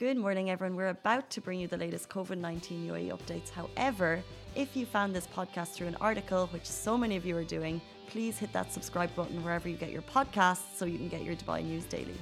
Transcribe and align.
Good 0.00 0.16
morning, 0.16 0.48
everyone. 0.48 0.76
We're 0.76 0.88
about 0.88 1.28
to 1.28 1.42
bring 1.42 1.60
you 1.60 1.68
the 1.68 1.76
latest 1.76 2.08
COVID 2.08 2.38
19 2.38 2.88
UAE 2.88 3.10
updates. 3.10 3.50
However, 3.50 4.22
if 4.54 4.74
you 4.74 4.86
found 4.86 5.14
this 5.14 5.26
podcast 5.26 5.74
through 5.74 5.88
an 5.88 5.96
article, 6.00 6.46
which 6.54 6.64
so 6.64 6.96
many 6.96 7.16
of 7.16 7.26
you 7.26 7.36
are 7.36 7.44
doing, 7.44 7.82
please 8.08 8.38
hit 8.38 8.50
that 8.54 8.72
subscribe 8.72 9.14
button 9.14 9.44
wherever 9.44 9.68
you 9.68 9.76
get 9.76 9.90
your 9.90 10.00
podcasts 10.00 10.74
so 10.74 10.86
you 10.86 10.96
can 10.96 11.08
get 11.08 11.22
your 11.22 11.36
Dubai 11.36 11.62
news 11.62 11.84
daily. 11.84 12.16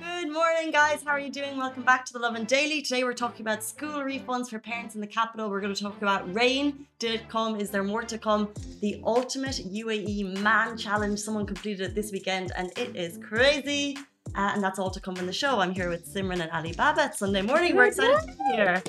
Good 0.00 0.32
morning, 0.32 0.72
guys. 0.72 1.04
How 1.04 1.12
are 1.12 1.20
you 1.20 1.30
doing? 1.30 1.58
Welcome 1.58 1.84
back 1.84 2.04
to 2.06 2.12
the 2.12 2.18
Lovin 2.18 2.44
Daily. 2.44 2.82
Today 2.82 3.04
we're 3.04 3.12
talking 3.12 3.42
about 3.42 3.62
school 3.62 4.00
refunds 4.00 4.50
for 4.50 4.58
parents 4.58 4.96
in 4.96 5.00
the 5.00 5.06
capital. 5.06 5.48
We're 5.48 5.60
going 5.60 5.76
to 5.76 5.80
talk 5.80 6.02
about 6.02 6.34
rain. 6.34 6.88
Did 6.98 7.20
it 7.20 7.28
come? 7.28 7.60
Is 7.60 7.70
there 7.70 7.84
more 7.84 8.02
to 8.02 8.18
come? 8.18 8.48
The 8.80 9.00
ultimate 9.04 9.60
UAE 9.64 10.42
man 10.42 10.76
challenge. 10.76 11.20
Someone 11.20 11.46
completed 11.46 11.90
it 11.90 11.94
this 11.94 12.10
weekend 12.10 12.50
and 12.56 12.76
it 12.76 12.96
is 12.96 13.16
crazy. 13.18 13.96
Uh, 14.34 14.52
and 14.54 14.62
that's 14.62 14.78
all 14.78 14.90
to 14.90 15.00
come 15.00 15.16
in 15.16 15.26
the 15.26 15.32
show. 15.32 15.60
I'm 15.60 15.72
here 15.72 15.88
with 15.88 16.12
Simran 16.12 16.40
and 16.40 16.50
Ali 16.50 16.72
Baba. 16.72 17.06
It's 17.06 17.18
Sunday 17.18 17.42
morning. 17.42 17.74
We're 17.76 17.86
excited 17.86 18.20
to 18.20 18.36
be 18.36 18.44
here. 18.54 18.82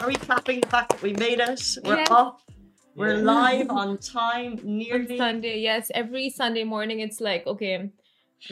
Are 0.00 0.06
we 0.06 0.14
clapping 0.14 0.60
the 0.60 0.66
fact 0.68 0.90
that 0.90 1.02
we 1.02 1.12
made 1.12 1.38
it? 1.40 1.62
We're 1.84 1.96
Yes. 1.98 2.10
up. 2.10 2.40
We're 2.96 3.16
live 3.18 3.70
on 3.70 3.98
time, 4.16 4.58
On. 4.64 5.16
Sunday, 5.16 5.60
yes. 5.60 5.90
Every 5.94 6.30
Sunday 6.30 6.64
morning, 6.64 6.98
it's 7.00 7.20
like, 7.20 7.46
okay, 7.46 7.74
am 7.74 7.92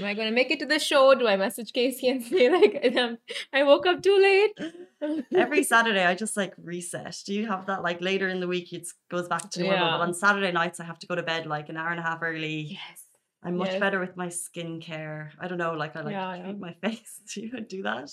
I 0.05 0.15
gonna 0.15 0.31
make 0.31 0.53
it 0.53 0.61
to 0.61 0.67
the 0.67 0.79
show? 0.79 1.15
Do 1.17 1.27
I 1.27 1.37
message 1.37 1.73
Casey 1.73 2.09
and 2.09 2.23
say 2.23 2.49
like, 2.59 2.97
um, 2.97 3.19
I 3.53 3.65
woke 3.65 3.87
up 3.87 4.03
too 4.03 4.17
late? 4.17 5.25
Every 5.35 5.65
Saturday, 5.65 6.05
I 6.05 6.15
just 6.15 6.37
like 6.37 6.55
reset. 6.63 7.17
Do 7.27 7.35
you 7.35 7.47
have 7.49 7.67
that 7.67 7.83
like 7.83 8.01
later 8.01 8.29
in 8.29 8.39
the 8.39 8.47
week? 8.47 8.73
It 8.73 8.87
goes 9.11 9.27
back 9.27 9.51
to 9.51 9.61
normal. 9.61 9.79
Yeah. 9.79 9.91
But 9.99 10.01
on 10.03 10.15
Saturday 10.15 10.53
nights, 10.53 10.79
I 10.79 10.85
have 10.85 11.01
to 11.01 11.07
go 11.09 11.17
to 11.17 11.23
bed 11.25 11.47
like 11.47 11.69
an 11.69 11.77
hour 11.77 11.91
and 11.91 11.99
a 11.99 12.03
half 12.05 12.21
early. 12.23 12.79
yes. 12.79 13.06
I'm 13.43 13.57
much 13.57 13.71
yes. 13.71 13.81
better 13.81 14.01
with 14.01 14.17
my 14.17 14.27
skincare. 14.29 15.31
I 15.41 15.47
don't 15.47 15.59
know, 15.59 15.75
like 15.75 15.95
I 15.97 16.01
like 16.01 16.13
Yeah, 16.13 16.33
to 16.33 16.39
yeah. 16.39 16.45
treat 16.45 16.59
my 16.59 16.75
face. 16.83 17.21
Do 17.33 17.41
you 17.43 17.61
do 17.61 17.83
that? 17.83 18.11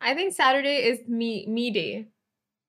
I 0.00 0.14
think 0.14 0.34
Saturday 0.34 0.84
is 0.88 1.00
me 1.08 1.46
me 1.46 1.70
day. 1.70 2.08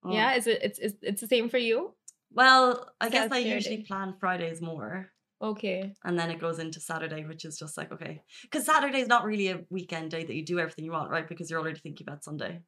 Oh. 0.03 0.11
Yeah, 0.11 0.35
is 0.35 0.47
it? 0.47 0.59
It's, 0.61 0.79
it's 0.79 0.95
it's 1.01 1.21
the 1.21 1.27
same 1.27 1.49
for 1.49 1.57
you. 1.57 1.93
Well, 2.31 2.89
I 2.99 3.09
guess 3.09 3.31
I 3.31 3.37
usually 3.39 3.83
plan 3.83 4.15
Fridays 4.19 4.61
more. 4.61 5.07
Okay. 5.41 5.93
And 6.03 6.17
then 6.17 6.31
it 6.31 6.39
goes 6.39 6.59
into 6.59 6.79
Saturday, 6.79 7.23
which 7.25 7.45
is 7.45 7.57
just 7.59 7.77
like, 7.77 7.91
okay. 7.91 8.21
Because 8.41 8.65
Saturday 8.65 8.99
is 8.99 9.07
not 9.07 9.23
really 9.23 9.49
a 9.49 9.61
weekend 9.69 10.11
day 10.11 10.23
that 10.23 10.35
you 10.35 10.43
do 10.43 10.59
everything 10.59 10.83
you 10.83 10.91
want, 10.91 11.11
right? 11.11 11.27
Because 11.27 11.49
you're 11.49 11.59
already 11.59 11.79
thinking 11.79 12.07
about 12.07 12.23
Sunday. 12.23 12.61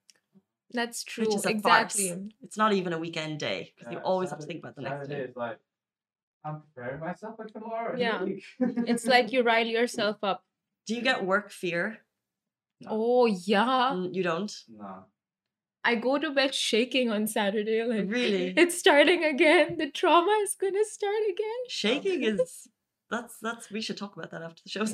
That's 0.72 1.04
true. 1.04 1.26
Which 1.26 1.36
is 1.36 1.46
a 1.46 1.50
exactly. 1.50 2.10
farce. 2.10 2.20
It's 2.44 2.58
not 2.58 2.74
even 2.74 2.94
a 2.94 3.00
weekend 3.00 3.40
day 3.40 3.74
because 3.76 3.92
you 3.92 3.98
Yeah, 3.98 4.04
always 4.04 4.30
have 4.30 4.40
to 4.40 4.46
think 4.46 4.60
about 4.60 4.76
the 4.76 4.84
next 4.84 5.08
Saturday 5.08 5.26
day. 5.26 5.30
is 5.32 5.36
like 5.36 5.60
I'm 6.46 6.62
preparing 6.62 7.00
myself 7.00 7.36
for 7.36 7.46
tomorrow. 7.46 7.98
Yeah. 7.98 8.26
It's 8.88 9.06
like 9.06 9.32
you 9.32 9.44
rile 9.52 9.68
yourself 9.68 10.18
up. 10.24 10.44
Do 10.88 10.96
you 10.96 11.02
get 11.02 11.26
work 11.26 11.52
fear? 11.52 12.00
Oh 12.88 13.26
yeah. 13.26 13.92
Mm, 13.94 14.14
You 14.16 14.24
don't? 14.24 14.54
no. 14.70 15.06
I 15.84 15.96
go 15.96 16.18
to 16.18 16.32
bed 16.32 16.54
shaking 16.54 17.10
on 17.10 17.26
Saturday. 17.26 17.84
Like 17.84 18.10
Really? 18.10 18.54
it's 18.58 18.78
starting 18.78 19.24
again. 19.24 19.78
The 19.78 19.90
trauma 19.90 20.32
is 20.44 20.56
gonna 20.60 20.84
start 20.86 21.24
again. 21.30 21.60
Shaking 21.70 22.24
is 22.24 22.68
that's 23.10 23.38
that's 23.42 23.72
we 23.72 23.82
should 23.82 23.98
talk 23.98 24.16
about 24.16 24.32
that 24.32 24.42
after 24.44 24.62
the 24.64 24.70
show. 24.70 24.86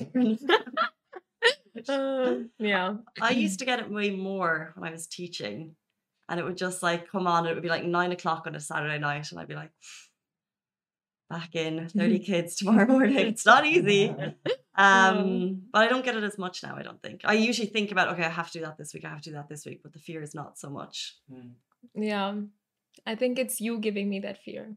Uh, 1.88 2.35
yeah. 2.57 2.95
I 3.21 3.31
used 3.31 3.59
to 3.59 3.66
get 3.66 3.79
it 3.79 3.91
way 3.91 4.09
more 4.09 4.73
when 4.75 4.88
I 4.88 4.91
was 4.91 5.07
teaching, 5.07 5.75
and 6.29 6.39
it 6.39 6.43
would 6.43 6.57
just 6.57 6.81
like 6.81 7.11
come 7.11 7.27
on. 7.27 7.45
It 7.45 7.53
would 7.53 7.63
be 7.63 7.69
like 7.69 7.83
nine 7.83 8.11
o'clock 8.11 8.45
on 8.47 8.55
a 8.55 8.59
Saturday 8.59 8.97
night, 8.97 9.29
and 9.31 9.39
I'd 9.39 9.47
be 9.47 9.55
like, 9.55 9.71
back 11.29 11.55
in 11.55 11.87
thirty 11.89 12.19
kids 12.19 12.55
tomorrow 12.55 12.85
morning. 12.95 13.17
It's 13.27 13.45
not 13.45 13.65
easy. 13.65 14.13
Um, 14.77 15.63
but 15.71 15.79
I 15.83 15.87
don't 15.87 16.03
get 16.05 16.15
it 16.17 16.23
as 16.23 16.37
much 16.37 16.61
now. 16.63 16.75
I 16.75 16.83
don't 16.83 17.01
think. 17.01 17.21
I 17.25 17.33
usually 17.33 17.67
think 17.67 17.91
about 17.91 18.09
okay, 18.13 18.23
I 18.23 18.29
have 18.29 18.51
to 18.51 18.59
do 18.59 18.65
that 18.65 18.77
this 18.77 18.93
week. 18.93 19.05
I 19.05 19.09
have 19.09 19.21
to 19.21 19.29
do 19.29 19.35
that 19.35 19.49
this 19.49 19.65
week, 19.65 19.81
but 19.83 19.93
the 19.93 19.99
fear 19.99 20.21
is 20.21 20.35
not 20.35 20.57
so 20.57 20.69
much. 20.69 21.15
Mm. 21.31 21.51
Yeah. 21.95 22.33
I 23.05 23.15
think 23.15 23.37
it's 23.39 23.59
you 23.61 23.79
giving 23.79 24.09
me 24.09 24.19
that 24.21 24.37
fear. 24.43 24.75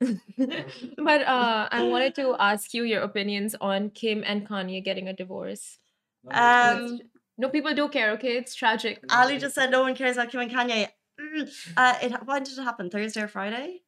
but 0.00 1.20
uh 1.26 1.68
I 1.70 1.82
wanted 1.84 2.14
to 2.16 2.34
ask 2.38 2.72
you 2.72 2.84
your 2.84 3.02
opinions 3.02 3.54
on 3.60 3.90
Kim 3.90 4.22
and 4.26 4.48
Kanye 4.48 4.82
getting 4.82 5.08
a 5.08 5.12
divorce. 5.12 5.78
No, 6.24 6.30
Um, 6.32 7.00
No, 7.38 7.48
people 7.48 7.74
do 7.74 7.88
care, 7.88 8.12
okay? 8.12 8.36
It's 8.36 8.54
tragic. 8.54 9.02
Ali 9.10 9.38
just 9.38 9.54
said 9.54 9.70
no 9.70 9.82
one 9.82 9.94
cares 9.94 10.16
about 10.16 10.30
Kim 10.30 10.40
and 10.40 10.50
Kanye. 10.50 10.88
Mm, 11.20 11.48
Uh, 11.76 11.94
it 12.02 12.12
when 12.24 12.42
did 12.44 12.58
it 12.58 12.62
happen? 12.62 12.88
Thursday 12.90 13.22
or 13.22 13.28
Friday? 13.28 13.82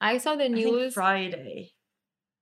I 0.00 0.18
saw 0.18 0.36
the 0.36 0.48
news. 0.48 0.94
Friday. 0.94 1.72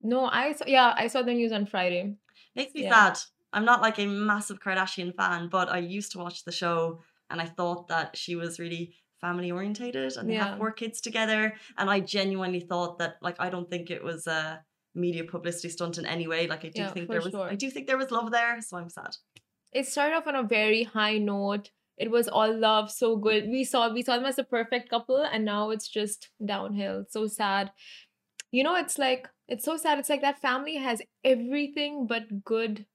No, 0.03 0.27
I 0.27 0.53
saw 0.53 0.65
yeah, 0.67 0.95
I 0.97 1.07
saw 1.09 1.23
the 1.23 1.35
news 1.35 1.53
on 1.53 1.67
Friday. 1.67 2.17
Makes 2.55 2.75
me 2.75 2.83
Yeah. 2.83 2.93
sad. 2.93 3.19
I'm 3.53 3.65
not 3.65 3.81
like 3.81 3.99
a 3.99 4.07
massive 4.07 4.61
Kardashian 4.61 5.15
fan, 5.17 5.49
but 5.49 5.69
I 5.69 5.79
used 5.79 6.13
to 6.13 6.19
watch 6.19 6.45
the 6.45 6.53
show 6.53 7.03
and 7.31 7.41
I 7.41 7.47
thought 7.47 7.89
that 7.89 8.17
she 8.17 8.37
was 8.37 8.59
really 8.59 8.95
family 9.21 9.51
orientated 9.51 10.17
and 10.17 10.29
they 10.29 10.35
Yeah. 10.35 10.45
have 10.51 10.59
four 10.59 10.73
kids 10.73 11.01
together. 11.01 11.55
And 11.79 11.89
I 11.91 12.01
genuinely 12.01 12.61
thought 12.61 12.99
that 12.99 13.17
like 13.23 13.37
I 13.41 13.49
don't 13.51 13.71
think 13.71 13.91
it 13.91 14.05
was 14.05 14.27
a 14.27 14.63
media 14.95 15.25
publicity 15.25 15.69
stunt 15.71 15.99
in 15.99 16.07
any 16.07 16.27
way. 16.27 16.47
Like 16.47 16.65
I 16.65 16.69
do 16.69 16.83
Yeah, 16.83 16.93
think 16.93 17.09
there 17.11 17.23
was 17.23 17.33
sure. 17.33 17.49
I 17.51 17.55
do 17.55 17.71
think 17.71 17.87
there 17.87 17.99
was 17.99 18.11
love 18.11 18.31
there, 18.31 18.61
so 18.61 18.77
I'm 18.77 18.91
sad. 18.91 19.17
It 19.73 19.87
started 19.87 20.17
off 20.17 20.27
on 20.27 20.37
a 20.37 20.43
very 20.43 20.85
high 20.85 21.19
note. 21.19 21.71
It 21.97 22.11
was 22.11 22.29
all 22.29 22.55
love, 22.55 22.91
so 22.91 23.17
good. 23.17 23.49
We 23.49 23.65
saw 23.65 23.93
we 23.93 24.03
saw 24.03 24.17
them 24.17 24.27
as 24.27 24.39
a 24.39 24.45
perfect 24.45 24.91
couple, 24.91 25.23
and 25.23 25.45
now 25.45 25.71
it's 25.71 25.89
just 25.89 26.31
downhill. 26.45 27.05
So 27.09 27.27
sad. 27.27 27.73
You 28.53 28.65
know, 28.65 28.77
it's 28.77 28.99
like 28.99 29.29
it's 29.49 29.65
so 29.65 29.77
sad. 29.77 29.99
It's 29.99 30.09
like 30.09 30.21
that 30.23 30.41
family 30.41 30.77
has 30.77 31.01
everything 31.25 32.07
but 32.07 32.45
good 32.45 32.87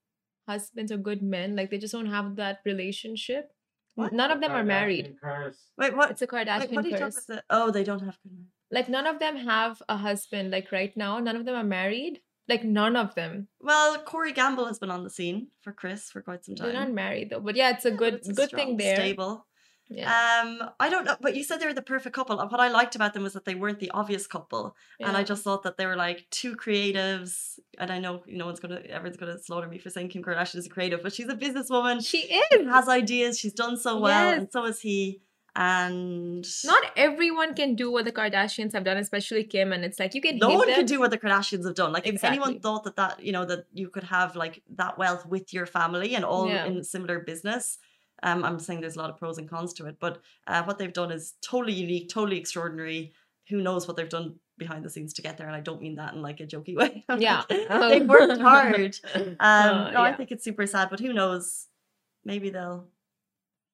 husbands 0.47 0.91
or 0.91 0.97
good 0.97 1.21
men. 1.23 1.55
Like 1.55 1.71
they 1.71 1.77
just 1.77 1.93
don't 1.93 2.11
have 2.11 2.35
that 2.35 2.59
relationship. 2.65 3.51
What? 3.95 4.13
None 4.13 4.31
of 4.31 4.39
them 4.39 4.51
are 4.51 4.63
married. 4.63 5.15
Curse. 5.21 5.57
Wait, 5.77 5.95
what? 5.95 6.11
It's 6.11 6.21
a 6.21 6.27
Kardashian 6.27 6.71
what 6.71 6.85
are 6.85 6.89
you 6.89 6.97
talking 6.97 6.99
curse. 6.99 7.29
about? 7.29 7.43
Oh, 7.49 7.71
they 7.71 7.83
don't 7.83 7.99
have 7.99 8.17
good 8.23 8.31
men. 8.31 8.47
Like 8.71 8.87
none 8.87 9.07
of 9.07 9.19
them 9.19 9.35
have 9.35 9.81
a 9.89 9.97
husband. 9.97 10.51
Like 10.51 10.71
right 10.71 10.95
now, 10.95 11.19
none 11.19 11.35
of 11.35 11.45
them 11.45 11.55
are 11.55 11.63
married. 11.63 12.21
Like 12.51 12.63
none 12.65 12.95
of 12.95 13.15
them. 13.15 13.47
Well, 13.61 13.97
Corey 13.99 14.33
Gamble 14.33 14.65
has 14.67 14.77
been 14.77 14.91
on 14.91 15.03
the 15.03 15.09
scene 15.09 15.47
for 15.61 15.71
Kris 15.71 16.11
for 16.11 16.21
quite 16.21 16.43
some 16.45 16.55
time. 16.55 16.67
They're 16.67 16.79
not 16.85 16.91
married 16.91 17.29
though. 17.31 17.39
But 17.39 17.55
yeah, 17.55 17.69
it's 17.71 17.85
a 17.85 17.89
Yeah, 17.91 17.95
good 18.03 18.13
it's 18.15 18.29
a 18.29 18.33
good 18.33 18.49
strong, 18.49 18.59
thing 18.67 18.77
there. 18.77 18.97
Stable. 18.97 19.45
Yeah. 19.93 20.07
Um, 20.43 20.69
I 20.79 20.89
don't 20.89 21.03
know, 21.03 21.17
but 21.19 21.35
you 21.35 21.43
said 21.43 21.59
they 21.59 21.65
were 21.65 21.73
the 21.73 21.81
perfect 21.81 22.15
couple. 22.15 22.39
and 22.39 22.49
What 22.49 22.61
I 22.61 22.69
liked 22.69 22.95
about 22.95 23.13
them 23.13 23.23
was 23.23 23.33
that 23.33 23.43
they 23.43 23.55
weren't 23.55 23.79
the 23.79 23.91
obvious 23.91 24.25
couple, 24.25 24.75
and 25.01 25.17
I 25.17 25.23
just 25.23 25.43
thought 25.43 25.63
that 25.63 25.75
they 25.77 25.85
were 25.85 25.97
like 25.97 26.25
two 26.31 26.55
creatives. 26.55 27.59
And 27.77 27.91
I 27.91 27.99
know 27.99 28.23
no 28.27 28.45
one's 28.45 28.59
gonna, 28.61 28.81
everyone's 28.89 29.17
gonna 29.17 29.37
slaughter 29.39 29.67
me 29.67 29.79
for 29.79 29.89
saying 29.89 30.07
Kim 30.09 30.23
Kardashian 30.23 30.55
is 30.57 30.65
a 30.65 30.69
creative, 30.69 31.03
but 31.03 31.13
she's 31.13 31.27
a 31.27 31.35
businesswoman. 31.35 31.97
she 32.05 32.21
She 32.21 32.33
is. 32.35 32.67
has 32.69 32.87
ideas. 32.87 33.37
She's 33.39 33.53
done 33.53 33.75
so 33.77 33.99
well, 33.99 34.29
Yes. 34.31 34.39
and 34.39 34.51
so 34.51 34.63
is 34.65 34.79
he. 34.79 35.21
And 35.55 36.45
not 36.63 36.83
everyone 36.95 37.53
can 37.55 37.75
do 37.75 37.91
what 37.91 38.05
the 38.05 38.11
Kardashians 38.11 38.73
have 38.73 38.83
done, 38.85 38.97
especially 38.97 39.43
Kim. 39.43 39.73
And 39.73 39.83
it's 39.83 39.99
like 39.99 40.13
you 40.15 40.21
can 40.21 40.37
no 40.37 40.49
one 40.49 40.67
them. 40.67 40.75
can 40.77 40.85
do 40.85 40.99
what 40.99 41.11
the 41.11 41.17
Kardashians 41.17 41.65
have 41.65 41.75
done. 41.75 41.91
Like 41.91 42.07
if 42.07 42.23
anyone 42.23 42.59
thought 42.59 42.83
that 42.85 42.95
that 42.95 43.21
you 43.21 43.31
know 43.33 43.45
that 43.45 43.65
you 43.73 43.89
could 43.89 44.03
have 44.05 44.35
like 44.35 44.63
that 44.75 44.97
wealth 44.97 45.25
with 45.25 45.53
your 45.53 45.65
family 45.65 46.15
and 46.15 46.23
all 46.23 46.47
Yeah. 46.47 46.65
in 46.65 46.83
similar 46.83 47.19
business. 47.19 47.77
Um, 48.23 48.43
I'm 48.45 48.59
saying 48.59 48.81
there's 48.81 48.95
a 48.95 48.99
lot 48.99 49.09
of 49.09 49.17
pros 49.17 49.39
and 49.39 49.49
cons 49.49 49.73
to 49.73 49.87
it, 49.87 49.97
but 49.99 50.21
uh, 50.45 50.61
what 50.63 50.77
they've 50.77 50.93
done 50.93 51.11
is 51.11 51.33
totally 51.41 51.73
unique, 51.73 52.07
totally 52.09 52.37
extraordinary. 52.37 53.13
Who 53.49 53.61
knows 53.61 53.87
what 53.87 53.97
they've 53.97 54.07
done 54.07 54.35
behind 54.59 54.85
the 54.85 54.91
scenes 54.91 55.13
to 55.15 55.23
get 55.23 55.37
there? 55.39 55.47
And 55.47 55.55
I 55.55 55.59
don't 55.59 55.81
mean 55.81 55.95
that 55.95 56.13
in 56.13 56.21
like 56.21 56.39
a 56.39 56.45
jokey 56.45 56.75
way. 56.81 57.03
Yeah. 57.17 57.41
they've 57.49 58.07
worked 58.07 58.39
hard. 58.49 58.95
Um, 59.15 59.35
Uh, 59.39 59.91
no, 59.91 60.01
I 60.03 60.13
think 60.13 60.31
it's 60.31 60.43
super 60.43 60.67
sad, 60.67 60.89
but 60.91 60.99
who 60.99 61.13
knows? 61.13 61.65
Maybe 62.23 62.51
they'll 62.51 62.87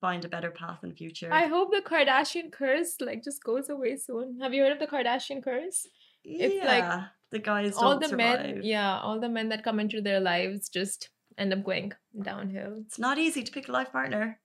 find 0.01 0.23
a 0.25 0.29
better 0.29 0.51
path 0.51 0.79
in 0.83 0.89
the 0.89 0.95
future. 0.95 1.29
I 1.31 1.47
hope 1.47 1.71
the 1.71 1.81
Kardashian 1.81 2.51
curse 2.51 2.95
like 3.01 3.23
just 3.23 3.43
goes 3.43 3.69
away 3.69 3.97
soon. 3.97 4.39
Have 4.41 4.53
you 4.53 4.63
heard 4.63 4.73
of 4.73 4.79
the 4.79 4.87
Kardashian 4.87 5.43
curse? 5.43 5.87
it's 6.23 6.55
yeah, 6.55 6.65
like 6.65 7.03
the 7.31 7.39
guys 7.39 7.75
all 7.77 7.99
the 7.99 8.09
survive. 8.09 8.41
men, 8.41 8.59
yeah, 8.63 8.99
all 8.99 9.19
the 9.19 9.29
men 9.29 9.49
that 9.49 9.63
come 9.63 9.79
into 9.79 10.01
their 10.01 10.19
lives 10.19 10.69
just 10.69 11.09
end 11.37 11.53
up 11.53 11.63
going 11.63 11.93
downhill. 12.21 12.83
It's 12.85 12.99
not 12.99 13.17
easy 13.17 13.43
to 13.43 13.51
pick 13.51 13.69
a 13.69 13.71
life 13.71 13.91
partner. 13.91 14.39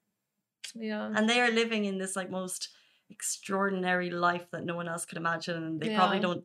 Yeah. 0.75 1.11
and 1.15 1.29
they 1.29 1.41
are 1.41 1.51
living 1.51 1.85
in 1.87 1.99
this 1.99 2.15
like 2.15 2.31
most 2.31 2.69
extraordinary 3.11 4.11
life 4.11 4.47
that 4.53 4.65
no 4.65 4.77
one 4.77 4.89
else 4.89 5.05
could 5.05 5.19
imagine 5.19 5.63
and 5.63 5.81
they 5.81 5.95
probably 5.95 6.21
don't 6.21 6.45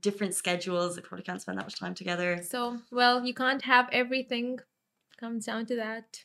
different 0.00 0.34
schedules 0.34 0.96
they 0.96 1.02
probably 1.02 1.22
can't 1.22 1.40
spend 1.40 1.58
that 1.58 1.64
much 1.64 1.78
time 1.78 1.94
together 1.94 2.40
so 2.42 2.78
well, 2.90 3.24
you 3.24 3.34
can't 3.34 3.62
have 3.62 3.88
everything. 3.92 4.58
Comes 5.18 5.46
down 5.46 5.64
to 5.66 5.76
that. 5.76 6.24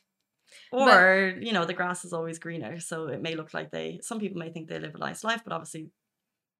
Or 0.72 1.34
you 1.40 1.52
know 1.52 1.64
the 1.64 1.74
grass 1.74 2.04
is 2.04 2.12
always 2.12 2.38
greener 2.38 2.78
so 2.80 3.06
it 3.08 3.20
may 3.22 3.34
look 3.34 3.52
like 3.54 3.70
they 3.70 4.00
some 4.02 4.18
people 4.20 4.38
may 4.38 4.50
think 4.50 4.68
they 4.68 4.78
live 4.78 4.94
a 4.94 4.98
nice 4.98 5.22
life 5.24 5.42
but 5.44 5.52
obviously 5.52 5.90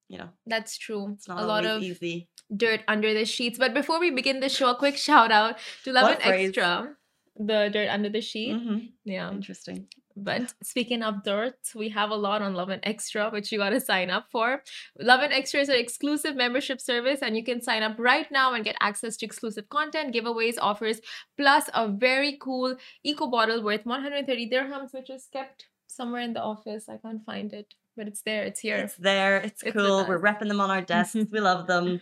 you 0.08 0.18
know 0.18 0.28
That's 0.46 0.76
true. 0.76 1.12
it's 1.14 1.28
not 1.28 1.42
a 1.42 1.46
lot 1.46 1.64
of 1.64 1.82
easy 1.82 2.28
dirt 2.54 2.80
under 2.86 3.14
the 3.14 3.24
sheets. 3.24 3.58
But 3.58 3.72
before 3.72 3.98
we 3.98 4.10
begin 4.10 4.40
the 4.40 4.48
show, 4.50 4.70
a 4.70 4.76
quick 4.76 4.96
shout 4.98 5.32
out 5.32 5.56
to 5.84 5.92
Love 5.92 6.02
What 6.04 6.20
and? 6.22 6.34
Extra. 6.34 6.96
The 7.36 7.70
dirt 7.72 7.88
under 7.88 8.10
the 8.10 8.20
sheet. 8.20 8.54
Mhm. 8.54 8.92
Yeah. 9.04 9.30
interesting 9.30 9.86
But 10.16 10.54
speaking 10.62 11.02
of 11.02 11.24
dirt, 11.24 11.56
we 11.74 11.88
have 11.90 12.10
a 12.10 12.16
lot 12.16 12.42
on 12.42 12.54
Lovin 12.54 12.80
Extra, 12.82 13.30
which 13.30 13.50
you 13.52 13.58
got 13.58 13.70
to 13.70 13.80
sign 13.80 14.10
up 14.10 14.26
for. 14.30 14.62
Lovin 14.98 15.32
Extra 15.32 15.60
is 15.60 15.68
an 15.68 15.76
exclusive 15.76 16.36
membership 16.36 16.80
service, 16.80 17.20
and 17.22 17.36
you 17.36 17.44
can 17.44 17.60
sign 17.60 17.82
up 17.82 17.96
right 17.98 18.30
now 18.30 18.54
and 18.54 18.64
get 18.64 18.76
access 18.80 19.16
to 19.18 19.26
exclusive 19.26 19.68
content, 19.68 20.14
giveaways, 20.14 20.56
offers, 20.60 21.00
plus 21.36 21.68
a 21.74 21.88
very 21.88 22.38
cool 22.40 22.76
eco 23.02 23.26
bottle 23.26 23.62
worth 23.62 23.86
130 23.86 24.50
dirhams, 24.50 24.92
which 24.92 25.10
is 25.10 25.28
kept 25.32 25.66
somewhere 25.86 26.22
in 26.22 26.32
the 26.32 26.42
office. 26.42 26.88
I 26.88 26.96
can't 26.96 27.24
find 27.24 27.52
it, 27.52 27.74
but 27.96 28.06
it's 28.06 28.22
there. 28.22 28.44
It's 28.44 28.60
here. 28.60 28.78
It's 28.78 28.96
there. 28.96 29.36
It's, 29.38 29.62
It's 29.62 29.76
cool. 29.76 30.06
We're 30.06 30.20
repping 30.20 30.48
them 30.48 30.60
on 30.60 30.70
our 30.70 30.82
desks. 30.82 31.16
we 31.32 31.40
love 31.40 31.66
them. 31.66 32.00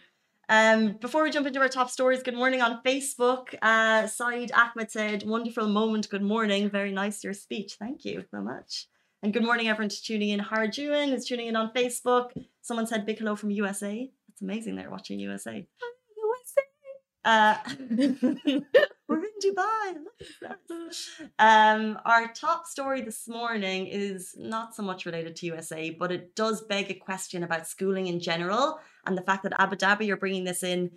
Um, 0.51 0.95
before 0.95 1.23
we 1.23 1.31
jump 1.31 1.47
into 1.47 1.61
our 1.61 1.69
top 1.69 1.91
stories, 1.91 2.25
good 2.25 2.35
morning 2.35 2.61
on 2.61 2.83
Facebook. 2.83 3.55
Uh, 3.63 4.09
Saeed 4.09 4.51
Ahmed 4.51 4.91
said, 4.91 5.23
"Wonderful 5.23 5.69
moment. 5.69 6.11
Good 6.11 6.25
morning. 6.25 6.69
Very 6.69 6.91
nice 6.91 7.23
your 7.23 7.35
speech. 7.35 7.77
Thank 7.79 8.05
you 8.05 8.25
so 8.33 8.41
much." 8.41 8.89
And 9.23 9.33
good 9.33 9.45
morning, 9.45 9.69
everyone, 9.69 9.91
to 9.91 10.03
tuning 10.03 10.31
in. 10.31 10.41
Harjuan 10.41 11.13
is 11.13 11.25
tuning 11.25 11.47
in 11.47 11.55
on 11.55 11.73
Facebook. 11.73 12.33
Someone 12.63 12.89
said 12.89 13.07
big 13.07 13.19
hello 13.19 13.37
from 13.37 13.53
USA. 13.53 14.11
That's 14.27 14.43
amazing. 14.43 14.75
They're 14.75 14.91
watching 14.91 15.21
USA. 15.21 15.69
Uh, 17.25 17.57
we're 19.07 19.19
in 19.19 19.37
Dubai. 19.45 19.95
Look 20.03 20.51
at 20.51 20.59
that. 20.69 20.97
Um, 21.39 21.99
our 22.05 22.33
top 22.33 22.67
story 22.67 23.03
this 23.03 23.29
morning 23.29 23.87
is 23.87 24.35
not 24.37 24.75
so 24.75 24.83
much 24.83 25.07
related 25.07 25.37
to 25.37 25.47
USA, 25.47 25.91
but 25.91 26.11
it 26.11 26.35
does 26.35 26.63
beg 26.63 26.91
a 26.91 26.95
question 26.95 27.45
about 27.45 27.69
schooling 27.69 28.09
in 28.09 28.19
general 28.19 28.81
and 29.07 29.17
the 29.17 29.23
fact 29.23 29.43
that 29.43 29.61
Abu 29.61 29.77
Dhabi 29.77 30.11
are 30.11 30.17
bringing 30.17 30.45
this 30.45 30.63
in 30.63 30.91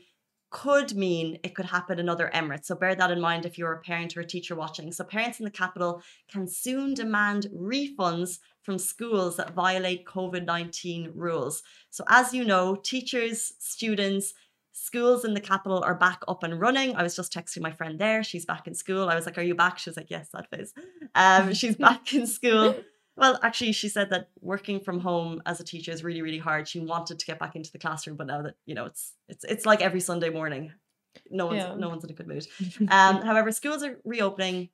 could 0.53 0.95
mean 0.95 1.39
it 1.43 1.55
could 1.55 1.65
happen 1.65 1.97
in 1.97 2.07
other 2.07 2.29
Emirates. 2.33 2.65
So 2.65 2.75
bear 2.75 2.93
that 2.93 3.09
in 3.09 3.19
mind 3.19 3.45
if 3.45 3.57
you're 3.57 3.73
a 3.73 3.81
parent 3.81 4.15
or 4.15 4.21
a 4.21 4.25
teacher 4.25 4.55
watching. 4.55 4.91
So 4.91 5.03
parents 5.03 5.39
in 5.39 5.45
the 5.45 5.51
capital 5.51 6.03
can 6.31 6.47
soon 6.47 6.93
demand 6.93 7.47
refunds 7.53 8.37
from 8.61 8.77
schools 8.77 9.35
that 9.37 9.53
violate 9.53 10.05
COVID 10.05 10.45
19 10.45 11.11
rules. 11.15 11.63
So, 11.89 12.03
as 12.07 12.33
you 12.33 12.45
know, 12.45 12.75
teachers, 12.75 13.53
students, 13.59 14.33
schools 14.73 15.25
in 15.25 15.33
the 15.33 15.41
capital 15.41 15.83
are 15.83 15.95
back 15.95 16.21
up 16.27 16.43
and 16.43 16.59
running. 16.59 16.95
I 16.95 17.03
was 17.03 17.15
just 17.15 17.33
texting 17.33 17.61
my 17.61 17.71
friend 17.71 17.99
there. 17.99 18.23
She's 18.23 18.45
back 18.45 18.67
in 18.67 18.75
school. 18.75 19.09
I 19.09 19.15
was 19.15 19.25
like, 19.25 19.37
Are 19.37 19.43
you 19.43 19.55
back? 19.55 19.79
She 19.79 19.89
was 19.89 19.97
like, 19.97 20.11
Yes, 20.11 20.29
that 20.33 20.49
face. 20.49 20.73
Um, 21.15 21.53
she's 21.53 21.75
back 21.87 22.13
in 22.13 22.27
school. 22.27 22.75
Well, 23.15 23.39
actually, 23.43 23.73
she 23.73 23.89
said 23.89 24.09
that 24.09 24.29
working 24.41 24.79
from 24.79 24.99
home 24.99 25.41
as 25.45 25.59
a 25.59 25.63
teacher 25.63 25.91
is 25.91 26.03
really, 26.03 26.21
really 26.21 26.39
hard. 26.39 26.67
She 26.67 26.79
wanted 26.79 27.19
to 27.19 27.25
get 27.25 27.39
back 27.39 27.55
into 27.55 27.71
the 27.71 27.77
classroom, 27.77 28.17
but 28.17 28.27
now 28.27 28.41
that 28.41 28.55
you 28.65 28.73
know, 28.75 28.85
it's 28.85 29.13
it's 29.29 29.43
it's 29.43 29.65
like 29.65 29.81
every 29.81 29.99
Sunday 29.99 30.29
morning. 30.29 30.71
No 31.29 31.45
one's 31.45 31.57
Yeah. 31.57 31.75
no 31.75 31.89
one's 31.89 32.03
in 32.03 32.09
a 32.09 32.13
good 32.13 32.27
mood. 32.27 32.47
Um, 32.89 33.21
however, 33.21 33.51
schools 33.51 33.83
are 33.83 33.99
reopening, 34.03 34.69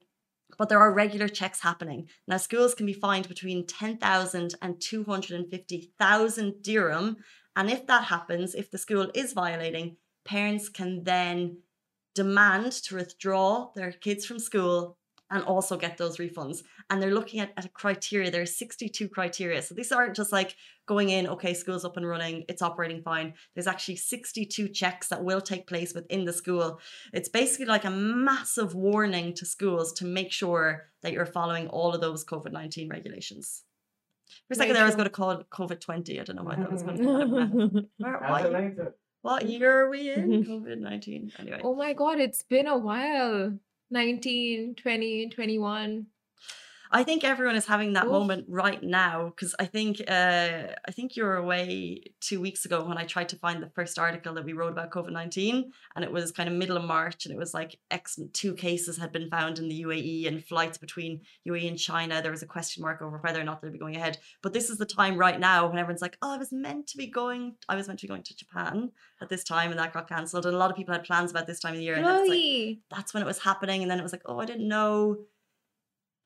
but 0.57 0.69
there 0.69 0.79
are 0.79 0.93
regular 0.93 1.27
checks 1.27 1.59
happening. 1.61 2.07
Now, 2.27 2.37
schools 2.37 2.73
can 2.73 2.85
be 2.85 2.93
fined 2.93 3.27
between 3.27 3.67
10,000 3.67 4.55
and 4.61 4.79
250,000 4.81 6.61
dirham. 6.63 7.17
And 7.55 7.69
if 7.69 7.87
that 7.87 8.05
happens, 8.05 8.55
if 8.55 8.71
the 8.71 8.77
school 8.77 9.11
is 9.13 9.33
violating, 9.33 9.97
parents 10.23 10.69
can 10.69 11.03
then 11.03 11.57
demand 12.15 12.71
to 12.71 12.95
withdraw 12.95 13.71
their 13.75 13.91
kids 13.91 14.25
from 14.25 14.39
school 14.39 14.97
and 15.31 15.43
also 15.43 15.77
get 15.77 15.97
those 15.97 16.17
refunds. 16.17 16.63
And 16.89 17.01
they're 17.01 17.13
looking 17.13 17.39
at, 17.39 17.51
at 17.57 17.65
a 17.65 17.69
criteria. 17.69 18.31
There 18.31 18.41
are 18.41 18.47
62 18.47 19.09
criteria. 19.09 19.61
So 19.61 19.75
these 19.75 19.91
aren't 19.91 20.15
just 20.15 20.31
like 20.31 20.55
going 20.87 21.09
in, 21.09 21.27
okay, 21.27 21.53
school's 21.53 21.85
up 21.85 21.97
and 21.97 22.07
running, 22.07 22.45
it's 22.49 22.61
operating 22.61 23.01
fine. 23.01 23.33
There's 23.53 23.67
actually 23.67 23.97
62 23.97 24.69
checks 24.69 25.07
that 25.09 25.23
will 25.23 25.41
take 25.41 25.67
place 25.67 25.93
within 25.93 26.25
the 26.25 26.33
school. 26.33 26.79
It's 27.13 27.29
basically 27.29 27.67
like 27.67 27.85
a 27.85 27.91
massive 27.91 28.73
warning 28.73 29.33
to 29.35 29.45
schools 29.45 29.93
to 29.93 30.05
make 30.05 30.31
sure 30.31 30.89
that 31.01 31.13
you're 31.13 31.25
following 31.25 31.67
all 31.67 31.93
of 31.93 32.01
those 32.01 32.25
COVID 32.25 32.51
19 32.51 32.89
regulations. 32.89 33.63
For 34.47 34.53
a 34.53 34.55
second 34.55 34.73
there, 34.73 34.83
I 34.83 34.87
was 34.87 34.95
going 34.95 35.05
to 35.05 35.11
call 35.11 35.31
it 35.31 35.49
COVID 35.51 35.79
20. 35.79 36.19
I 36.19 36.23
don't 36.23 36.35
know 36.35 36.43
why 36.43 36.55
that 36.55 36.71
was 36.71 36.83
going 36.83 36.97
to 36.97 37.85
Where, 37.97 38.19
How's 38.23 38.45
it 38.45 38.51
what, 38.51 38.95
what 39.21 39.45
year 39.49 39.81
are 39.81 39.89
we 39.89 40.11
in? 40.11 40.43
COVID 40.45 40.79
19. 40.79 41.31
Anyway. 41.39 41.61
oh 41.63 41.75
my 41.75 41.93
God, 41.93 42.19
it's 42.19 42.41
been 42.43 42.67
a 42.67 42.77
while. 42.77 43.57
19, 43.91 44.75
20, 44.75 45.29
21. 45.29 46.07
I 46.91 47.03
think 47.03 47.23
everyone 47.23 47.55
is 47.55 47.67
having 47.67 47.93
that 47.93 48.05
Oof. 48.05 48.11
moment 48.11 48.45
right 48.49 48.81
now 48.81 49.25
because 49.25 49.53
I 49.59 49.65
think 49.65 50.01
uh, 50.07 50.73
I 50.87 50.91
think 50.91 51.15
you 51.15 51.23
were 51.23 51.35
away 51.35 52.01
two 52.19 52.41
weeks 52.41 52.65
ago 52.65 52.83
when 52.83 52.97
I 52.97 53.05
tried 53.05 53.29
to 53.29 53.35
find 53.35 53.61
the 53.61 53.69
first 53.69 53.99
article 53.99 54.33
that 54.33 54.45
we 54.45 54.53
wrote 54.53 54.71
about 54.71 54.89
COVID 54.89 55.11
nineteen, 55.11 55.71
and 55.95 56.03
it 56.03 56.11
was 56.11 56.31
kind 56.31 56.49
of 56.49 56.55
middle 56.55 56.77
of 56.77 56.83
March, 56.83 57.25
and 57.25 57.33
it 57.33 57.37
was 57.37 57.53
like 57.53 57.79
X 57.91 58.19
two 58.33 58.55
cases 58.55 58.97
had 58.97 59.11
been 59.11 59.29
found 59.29 59.59
in 59.59 59.69
the 59.69 59.83
UAE 59.83 60.27
and 60.27 60.43
flights 60.43 60.79
between 60.79 61.21
UAE 61.47 61.67
and 61.67 61.77
China. 61.77 62.21
There 62.21 62.31
was 62.31 62.43
a 62.43 62.47
question 62.47 62.81
mark 62.81 63.03
over 63.03 63.19
whether 63.19 63.39
or 63.39 63.43
not 63.43 63.61
they'd 63.61 63.71
be 63.71 63.77
going 63.77 63.95
ahead. 63.95 64.17
But 64.41 64.53
this 64.53 64.71
is 64.71 64.77
the 64.77 64.85
time 64.85 65.15
right 65.15 65.39
now 65.39 65.67
when 65.67 65.77
everyone's 65.77 66.01
like, 66.01 66.17
"Oh, 66.23 66.33
I 66.33 66.37
was 66.37 66.51
meant 66.51 66.87
to 66.87 66.97
be 66.97 67.07
going. 67.07 67.55
I 67.67 67.75
was 67.75 67.87
meant 67.87 67.99
to 67.99 68.07
be 68.07 68.09
going 68.09 68.23
to 68.23 68.35
Japan 68.35 68.91
at 69.21 69.29
this 69.29 69.43
time, 69.43 69.69
and 69.69 69.79
that 69.79 69.93
got 69.93 70.09
cancelled." 70.09 70.47
And 70.47 70.55
a 70.55 70.57
lot 70.57 70.71
of 70.71 70.77
people 70.77 70.95
had 70.95 71.03
plans 71.03 71.29
about 71.29 71.45
this 71.45 71.59
time 71.59 71.73
of 71.73 71.77
the 71.77 71.83
year, 71.83 71.95
and 71.95 72.05
it's 72.07 72.29
like 72.29 72.79
that's 72.89 73.13
when 73.13 73.21
it 73.21 73.27
was 73.27 73.39
happening, 73.39 73.83
and 73.83 73.91
then 73.91 73.99
it 73.99 74.03
was 74.03 74.11
like, 74.11 74.23
"Oh, 74.25 74.39
I 74.39 74.45
didn't 74.45 74.67
know." 74.67 75.19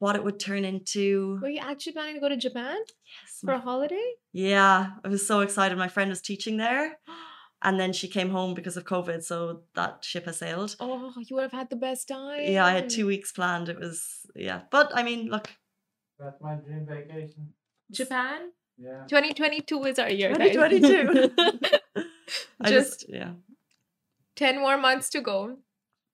What 0.04 0.16
it 0.18 0.24
would 0.26 0.40
turn 0.50 0.64
into. 0.72 1.40
Were 1.42 1.54
you 1.58 1.62
actually 1.72 1.94
planning 1.98 2.16
to 2.16 2.20
go 2.26 2.30
to 2.36 2.36
Japan 2.48 2.78
Yes, 2.86 3.40
for 3.46 3.54
a 3.54 3.60
holiday? 3.70 4.08
yeah, 4.34 4.78
I 5.06 5.08
was 5.08 5.24
so 5.32 5.36
excited. 5.48 5.78
My 5.78 5.88
friend 5.96 6.10
was 6.10 6.22
teaching 6.30 6.56
there, 6.58 6.86
and 7.62 7.80
then 7.80 7.92
she 8.00 8.08
came 8.18 8.30
home 8.38 8.52
because 8.60 8.76
of 8.80 8.84
COVID, 8.84 9.24
so 9.24 9.38
that 9.76 10.04
ship 10.12 10.26
has 10.30 10.38
sailed. 10.44 10.76
Oh, 10.80 11.14
you 11.28 11.36
would 11.36 11.44
have 11.50 11.58
had 11.62 11.70
the 11.70 11.82
best 11.88 12.04
time. 12.10 12.42
Yeah, 12.56 12.66
I 12.66 12.72
had 12.80 12.90
two 12.90 13.06
weeks 13.14 13.32
planned. 13.32 13.70
It 13.74 13.80
was 13.80 13.98
yeah, 14.48 14.60
but 14.76 14.88
I 15.00 15.04
mean, 15.04 15.22
look, 15.36 15.48
That's 16.20 16.40
my 16.42 16.56
dream 16.56 16.86
vacation. 16.86 17.54
Japan? 18.00 18.40
Yeah. 18.78 19.06
2022 19.08 19.84
is 19.86 20.00
our 20.00 20.10
year. 20.10 20.34
2022. 20.34 21.32
I 22.66 22.70
Just- 22.70 23.00
just 23.00 23.06
yeah. 23.10 23.32
10 24.36 24.60
more 24.60 24.78
months 24.78 25.10
to 25.12 25.22
go. 25.22 25.58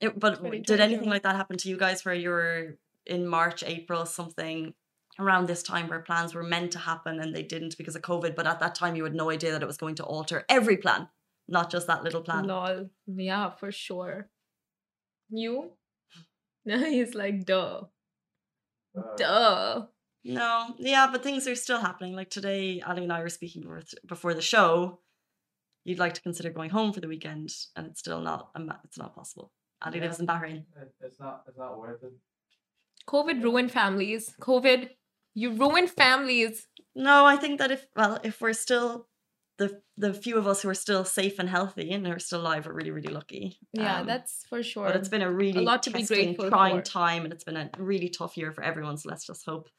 It, 0.01 0.19
but 0.19 0.33
did 0.71 0.79
anything 0.79 1.09
like 1.09 1.23
that 1.23 1.35
happen 1.41 1.57
to 1.57 1.69
you 1.69 1.77
guys 1.77 2.03
where 2.05 2.13
you 2.15 2.29
were 2.29 2.77
in 3.09 3.27
March, 3.27 3.63
April, 3.63 4.05
something 4.05 4.73
around 5.19 5.47
this 5.47 5.63
time 5.63 5.87
where 5.89 5.99
plans 5.99 6.33
were 6.33 6.43
meant 6.43 6.71
to 6.71 6.79
happen 6.79 7.19
and 7.19 7.35
they 7.35 7.43
didn't 7.43 7.77
because 7.77 7.95
of 7.95 8.01
COVID? 8.03 8.35
But 8.35 8.47
at 8.47 8.59
that 8.61 8.75
time, 8.75 8.95
you 8.95 9.03
had 9.03 9.15
no 9.15 9.29
idea 9.29 9.51
that 9.51 9.63
it 9.63 9.67
was 9.67 9.77
going 9.77 9.95
to 9.95 10.03
alter 10.03 10.45
every 10.49 10.77
plan, 10.77 11.09
not 11.47 11.69
just 11.71 11.87
that 11.87 12.03
little 12.03 12.21
plan. 12.21 12.45
Lol. 12.45 12.89
Yeah, 13.07 13.49
for 13.49 13.71
sure. 13.71 14.29
You? 15.29 15.71
Now 16.65 16.79
he's 16.85 17.13
like, 17.15 17.45
duh. 17.45 17.83
Uh, 18.97 19.15
Duh. 19.17 19.85
No, 20.25 20.75
yeah, 20.79 21.07
but 21.11 21.23
things 21.23 21.47
are 21.47 21.55
still 21.55 21.79
happening. 21.79 22.13
Like 22.13 22.29
today, 22.29 22.81
Ali 22.85 23.03
and 23.03 23.13
I 23.13 23.21
were 23.21 23.29
speaking 23.29 23.61
before, 23.61 23.81
before 24.05 24.33
the 24.33 24.41
show. 24.41 24.99
You'd 25.85 25.97
like 25.99 26.13
to 26.15 26.21
consider 26.21 26.49
going 26.49 26.69
home 26.71 26.91
for 26.91 26.99
the 26.99 27.07
weekend, 27.07 27.49
and 27.75 27.87
it's 27.87 28.01
still 28.01 28.19
not. 28.19 28.49
It's 28.83 28.97
not 28.97 29.15
possible. 29.15 29.51
Ali 29.81 29.97
Yeah. 29.97 30.03
lives 30.05 30.19
in 30.19 30.27
Bahrain. 30.27 30.65
It's 31.01 31.19
not. 31.19 31.43
It's 31.47 31.57
not 31.57 31.79
worth 31.79 32.03
it. 32.03 32.11
COVID 33.09 33.43
ruined 33.43 33.71
families. 33.71 34.23
COVID, 34.39 34.89
you 35.33 35.51
ruined 35.53 35.89
families. 35.89 36.67
No, 36.95 37.25
I 37.25 37.37
think 37.37 37.59
that 37.59 37.71
if 37.71 37.85
well, 37.95 38.19
if 38.23 38.41
we're 38.41 38.53
still 38.53 39.07
the 39.57 39.81
the 39.97 40.13
few 40.13 40.37
of 40.37 40.47
us 40.47 40.61
who 40.61 40.69
are 40.69 40.81
still 40.85 41.03
safe 41.03 41.39
and 41.39 41.49
healthy 41.49 41.91
and 41.91 42.07
are 42.07 42.19
still 42.19 42.41
alive, 42.41 42.67
are 42.67 42.73
really 42.73 42.91
really 42.91 43.13
lucky. 43.19 43.57
Yeah, 43.73 43.99
Um, 44.01 44.07
that's 44.07 44.45
for 44.49 44.61
sure. 44.63 44.87
But 44.87 44.95
it's 44.95 45.09
been 45.09 45.21
a 45.21 45.31
really 45.31 45.59
a 45.59 45.69
lot 45.71 45.83
to 45.83 45.91
be 45.91 45.99
testing, 45.99 46.33
grateful 46.35 46.49
trying 46.49 46.77
for. 46.77 46.81
time, 46.83 47.23
and 47.25 47.33
it's 47.33 47.43
been 47.43 47.57
a 47.57 47.69
really 47.77 48.09
tough 48.09 48.37
year 48.37 48.51
for 48.51 48.63
everyone. 48.63 48.97
So 48.97 49.09
let's 49.09 49.25
just 49.25 49.45
hope 49.45 49.69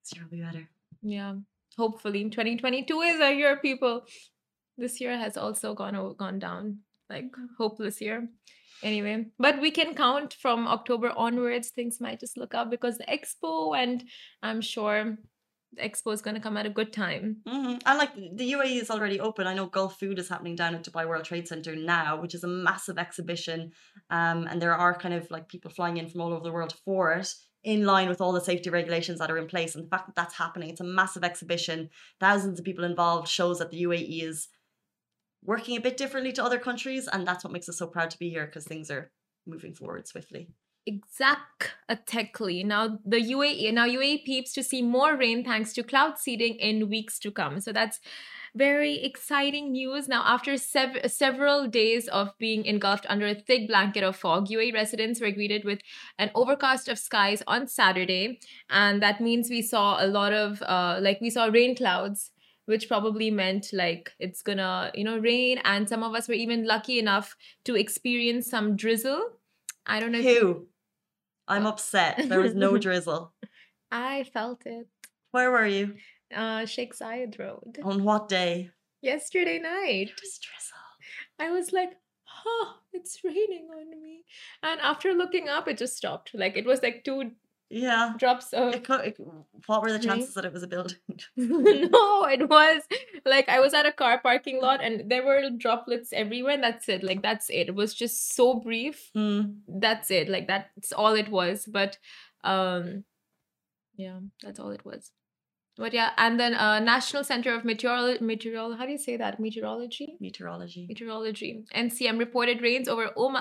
next 0.00 0.14
year 0.16 0.24
will 0.24 0.36
be 0.38 0.42
better. 0.44 0.68
Yeah. 1.02 1.34
Hopefully 1.76 2.22
2022 2.30 3.00
is 3.00 3.20
our 3.20 3.32
year, 3.32 3.56
people. 3.56 4.04
This 4.76 5.00
year 5.00 5.16
has 5.18 5.36
also 5.36 5.74
gone 5.74 5.96
gone 6.16 6.38
down. 6.38 6.80
Like 7.10 7.30
hopeless 7.58 8.00
year. 8.00 8.28
Anyway, 8.84 9.26
but 9.38 9.62
we 9.62 9.70
can 9.70 9.94
count 9.94 10.34
from 10.34 10.68
October 10.68 11.10
onwards. 11.16 11.70
Things 11.70 12.02
might 12.02 12.20
just 12.20 12.36
look 12.36 12.52
up 12.54 12.70
because 12.70 12.98
the 12.98 13.06
expo, 13.06 13.76
and 13.76 14.04
I'm 14.42 14.60
sure 14.60 15.16
the 15.72 15.82
expo 15.82 16.12
is 16.12 16.20
going 16.20 16.34
to 16.34 16.40
come 16.40 16.58
at 16.58 16.66
a 16.66 16.70
good 16.78 16.92
time. 16.92 17.38
hmm 17.46 17.76
And 17.86 17.98
like 17.98 18.14
the 18.14 18.52
UAE 18.52 18.82
is 18.82 18.90
already 18.90 19.18
open. 19.20 19.46
I 19.46 19.54
know 19.54 19.68
Gulfood 19.68 20.18
is 20.18 20.28
happening 20.28 20.54
down 20.54 20.74
at 20.74 20.84
Dubai 20.84 21.08
World 21.08 21.24
Trade 21.24 21.48
Center 21.48 21.74
now, 21.74 22.20
which 22.20 22.34
is 22.34 22.44
a 22.44 22.48
massive 22.68 22.98
exhibition. 22.98 23.72
Um, 24.10 24.46
and 24.48 24.60
there 24.60 24.74
are 24.74 24.94
kind 24.94 25.14
of 25.14 25.30
like 25.30 25.48
people 25.48 25.70
flying 25.70 25.96
in 25.96 26.08
from 26.10 26.20
all 26.20 26.34
over 26.34 26.44
the 26.44 26.52
world 26.52 26.74
for 26.84 27.12
it, 27.12 27.32
in 27.64 27.86
line 27.86 28.10
with 28.10 28.20
all 28.20 28.32
the 28.32 28.48
safety 28.50 28.68
regulations 28.68 29.18
that 29.18 29.30
are 29.30 29.38
in 29.38 29.46
place. 29.46 29.74
And 29.74 29.84
the 29.84 29.88
fact 29.88 30.06
that 30.06 30.16
that's 30.16 30.36
happening, 30.36 30.68
it's 30.68 30.82
a 30.82 30.84
massive 30.84 31.24
exhibition. 31.24 31.88
Thousands 32.20 32.58
of 32.58 32.66
people 32.66 32.84
involved 32.84 33.28
shows 33.28 33.58
that 33.58 33.70
the 33.70 33.82
UAE 33.84 34.22
is 34.22 34.48
working 35.44 35.76
a 35.76 35.80
bit 35.80 35.96
differently 35.96 36.32
to 36.32 36.44
other 36.44 36.58
countries, 36.58 37.08
and 37.12 37.26
that's 37.26 37.44
what 37.44 37.52
makes 37.52 37.68
us 37.68 37.78
so 37.78 37.86
proud 37.86 38.10
to 38.10 38.18
be 38.18 38.30
here 38.30 38.46
because 38.46 38.64
things 38.64 38.90
are 38.90 39.10
moving 39.46 39.74
forward 39.74 40.08
swiftly. 40.08 40.48
Exactly. 40.86 42.62
Now 42.62 42.98
the 43.06 43.16
UAE 43.16 43.72
now 43.72 43.86
UAE 43.86 44.24
peeps 44.24 44.52
to 44.52 44.62
see 44.62 44.82
more 44.82 45.16
rain 45.16 45.42
thanks 45.42 45.72
to 45.74 45.82
cloud 45.82 46.18
seeding 46.18 46.56
in 46.56 46.90
weeks 46.90 47.18
to 47.20 47.30
come. 47.30 47.60
So 47.60 47.72
that's 47.72 48.00
very 48.54 49.02
exciting 49.02 49.72
news. 49.72 50.06
Now, 50.08 50.22
after 50.24 50.56
sev- 50.56 51.10
several 51.10 51.66
days 51.66 52.06
of 52.08 52.36
being 52.38 52.64
engulfed 52.64 53.04
under 53.08 53.26
a 53.26 53.34
thick 53.34 53.66
blanket 53.66 54.04
of 54.04 54.14
fog, 54.14 54.48
UAE 54.48 54.72
residents 54.72 55.20
were 55.20 55.32
greeted 55.32 55.64
with 55.64 55.80
an 56.18 56.30
overcast 56.34 56.88
of 56.88 56.98
skies 56.98 57.42
on 57.48 57.66
Saturday. 57.66 58.38
And 58.70 59.02
that 59.02 59.20
means 59.20 59.50
we 59.50 59.62
saw 59.62 60.04
a 60.04 60.06
lot 60.06 60.32
of, 60.32 60.62
uh, 60.62 60.98
like, 61.00 61.20
we 61.20 61.30
saw 61.30 61.46
rain 61.46 61.74
clouds 61.74 62.30
which 62.66 62.88
probably 62.88 63.30
meant 63.30 63.66
like 63.72 64.12
it's 64.18 64.42
gonna 64.42 64.90
you 64.94 65.04
know 65.04 65.18
rain 65.18 65.58
and 65.64 65.88
some 65.88 66.02
of 66.02 66.14
us 66.14 66.28
were 66.28 66.34
even 66.34 66.66
lucky 66.66 66.98
enough 66.98 67.36
to 67.64 67.74
experience 67.74 68.48
some 68.48 68.74
drizzle 68.76 69.22
i 69.86 70.00
don't 70.00 70.12
know 70.12 70.18
if 70.18 70.24
you- 70.24 70.68
I'm 71.46 71.66
upset. 71.66 72.30
There 72.30 72.40
was 72.40 72.54
no 72.54 72.78
drizzle. 72.86 73.34
i 73.92 74.24
felt 74.32 74.62
it 74.66 74.88
Where 75.32 75.50
were 75.50 75.66
you? 75.66 75.94
uh 76.34 76.64
sheikh 76.66 76.94
zayed 76.94 77.38
road 77.38 77.78
On 77.84 78.02
what 78.04 78.28
day? 78.28 78.70
yesterday 79.02 79.58
night 79.58 80.08
It 80.08 80.20
was 80.22 80.38
drizzle. 80.38 80.86
i 81.38 81.50
was 81.50 81.72
like 81.72 81.92
huh 82.24 82.72
it's 82.94 83.18
raining 83.24 83.68
on 83.78 83.90
me 84.02 84.24
and 84.62 84.80
after 84.80 85.12
looking 85.12 85.48
up 85.48 85.68
it 85.68 85.76
just 85.78 85.96
stopped 85.96 86.30
like 86.34 86.56
it 86.56 86.64
was 86.64 86.82
like 86.82 87.04
two 87.04 87.30
Yeah. 87.70 88.12
drops 88.18 88.52
of 88.52 88.74
It 88.74 88.84
could, 88.84 89.00
it, 89.00 89.16
what 89.66 89.82
were 89.82 89.92
the 89.92 89.98
chances 89.98 90.34
that 90.34 90.44
it 90.44 90.52
was 90.52 90.62
a 90.62 90.66
building? 90.66 90.98
no, 91.36 92.24
it 92.24 92.48
was 92.48 92.82
like 93.24 93.48
I 93.48 93.60
was 93.60 93.74
at 93.74 93.86
a 93.86 93.92
car 93.92 94.18
parking 94.18 94.60
lot 94.60 94.82
and 94.82 95.10
there 95.10 95.24
were 95.24 95.50
droplets 95.56 96.12
everywhere. 96.12 96.54
And 96.54 96.62
that's 96.62 96.88
it. 96.88 97.02
Like 97.02 97.22
that's 97.22 97.50
it. 97.50 97.68
It 97.68 97.74
was 97.74 97.94
just 97.94 98.34
so 98.34 98.54
brief. 98.54 99.10
Hmm. 99.14 99.40
That's 99.68 100.10
it. 100.10 100.28
Like 100.28 100.46
that's 100.46 100.92
all 100.92 101.14
it 101.14 101.28
was. 101.28 101.66
But 101.66 101.98
um 102.42 103.04
yeah, 103.96 104.18
that's 104.42 104.60
all 104.60 104.70
it 104.70 104.84
was. 104.84 105.10
But 105.76 105.92
yeah, 105.92 106.10
and 106.16 106.38
then 106.38 106.54
uh 106.54 106.78
National 106.78 107.24
Center 107.24 107.54
of 107.54 107.64
Meteorology 107.64 108.24
Meteorol 108.24 108.76
how 108.76 108.84
do 108.86 108.92
you 108.92 108.98
say 108.98 109.16
that? 109.16 109.40
Meteorology? 109.40 110.16
Meteorology. 110.20 110.86
Meteorology. 110.88 111.64
NCM 111.74 112.18
reported 112.18 112.62
rains 112.62 112.88
over 112.88 113.10
Umm 113.18 113.36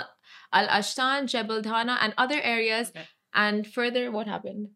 Al 0.51 0.69
Ashtan, 0.69 1.27
Jebel 1.27 1.61
Dhana, 1.61 1.97
and 2.01 2.13
other 2.17 2.41
areas. 2.41 2.89
Okay. 2.89 3.05
And 3.33 3.65
further, 3.65 4.11
what 4.11 4.27
happened? 4.27 4.69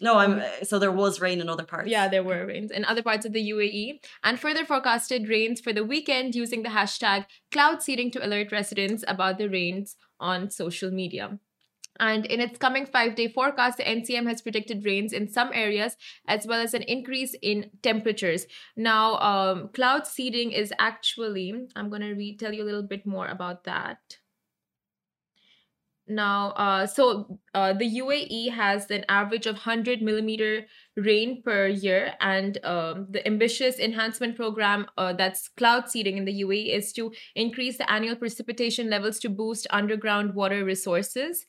No, 0.00 0.16
I'm. 0.16 0.42
So 0.64 0.78
there 0.78 0.90
was 0.90 1.20
rain 1.20 1.40
in 1.40 1.48
other 1.48 1.64
parts. 1.64 1.88
Yeah, 1.88 2.08
there 2.08 2.24
were 2.24 2.46
rains 2.46 2.72
in 2.72 2.84
other 2.84 3.02
parts 3.02 3.24
of 3.24 3.32
the 3.32 3.50
UAE, 3.50 4.00
and 4.24 4.40
further 4.40 4.64
forecasted 4.64 5.28
rains 5.28 5.60
for 5.60 5.72
the 5.72 5.84
weekend 5.84 6.34
using 6.34 6.62
the 6.62 6.70
hashtag 6.70 7.26
cloud 7.52 7.82
seeding 7.82 8.10
to 8.12 8.24
alert 8.26 8.50
residents 8.50 9.04
about 9.06 9.38
the 9.38 9.48
rains 9.48 9.96
on 10.18 10.50
social 10.50 10.90
media. 10.90 11.38
And 12.00 12.26
in 12.26 12.40
its 12.40 12.58
coming 12.58 12.86
five 12.86 13.14
day 13.14 13.28
forecast, 13.28 13.78
the 13.78 13.84
NCM 13.84 14.26
has 14.26 14.42
predicted 14.42 14.84
rains 14.84 15.12
in 15.12 15.28
some 15.28 15.50
areas 15.52 15.96
as 16.26 16.44
well 16.44 16.60
as 16.60 16.74
an 16.74 16.82
increase 16.82 17.36
in 17.40 17.70
temperatures. 17.82 18.46
Now, 18.76 19.14
um, 19.20 19.68
cloud 19.68 20.06
seeding 20.06 20.50
is 20.50 20.72
actually, 20.80 21.54
I'm 21.76 21.88
going 21.88 22.02
to 22.02 22.14
re- 22.14 22.36
tell 22.36 22.52
you 22.52 22.64
a 22.64 22.66
little 22.66 22.82
bit 22.82 23.06
more 23.06 23.28
about 23.28 23.62
that. 23.64 23.98
Now, 26.06 26.50
uh, 26.50 26.86
so 26.86 27.38
uh, 27.54 27.72
the 27.72 27.98
UAE 27.98 28.50
has 28.50 28.90
an 28.90 29.06
average 29.08 29.46
of 29.46 29.54
100 29.54 30.02
millimeter 30.02 30.66
rain 30.96 31.42
per 31.42 31.66
year, 31.68 32.12
and 32.20 32.58
um, 32.62 33.06
the 33.08 33.26
ambitious 33.26 33.78
enhancement 33.78 34.36
program 34.36 34.86
uh, 34.98 35.14
that's 35.14 35.48
cloud 35.48 35.88
seeding 35.88 36.18
in 36.18 36.26
the 36.26 36.42
UAE 36.42 36.76
is 36.76 36.92
to 36.94 37.10
increase 37.34 37.78
the 37.78 37.90
annual 37.90 38.16
precipitation 38.16 38.90
levels 38.90 39.18
to 39.20 39.30
boost 39.30 39.66
underground 39.70 40.34
water 40.34 40.62
resources. 40.62 41.46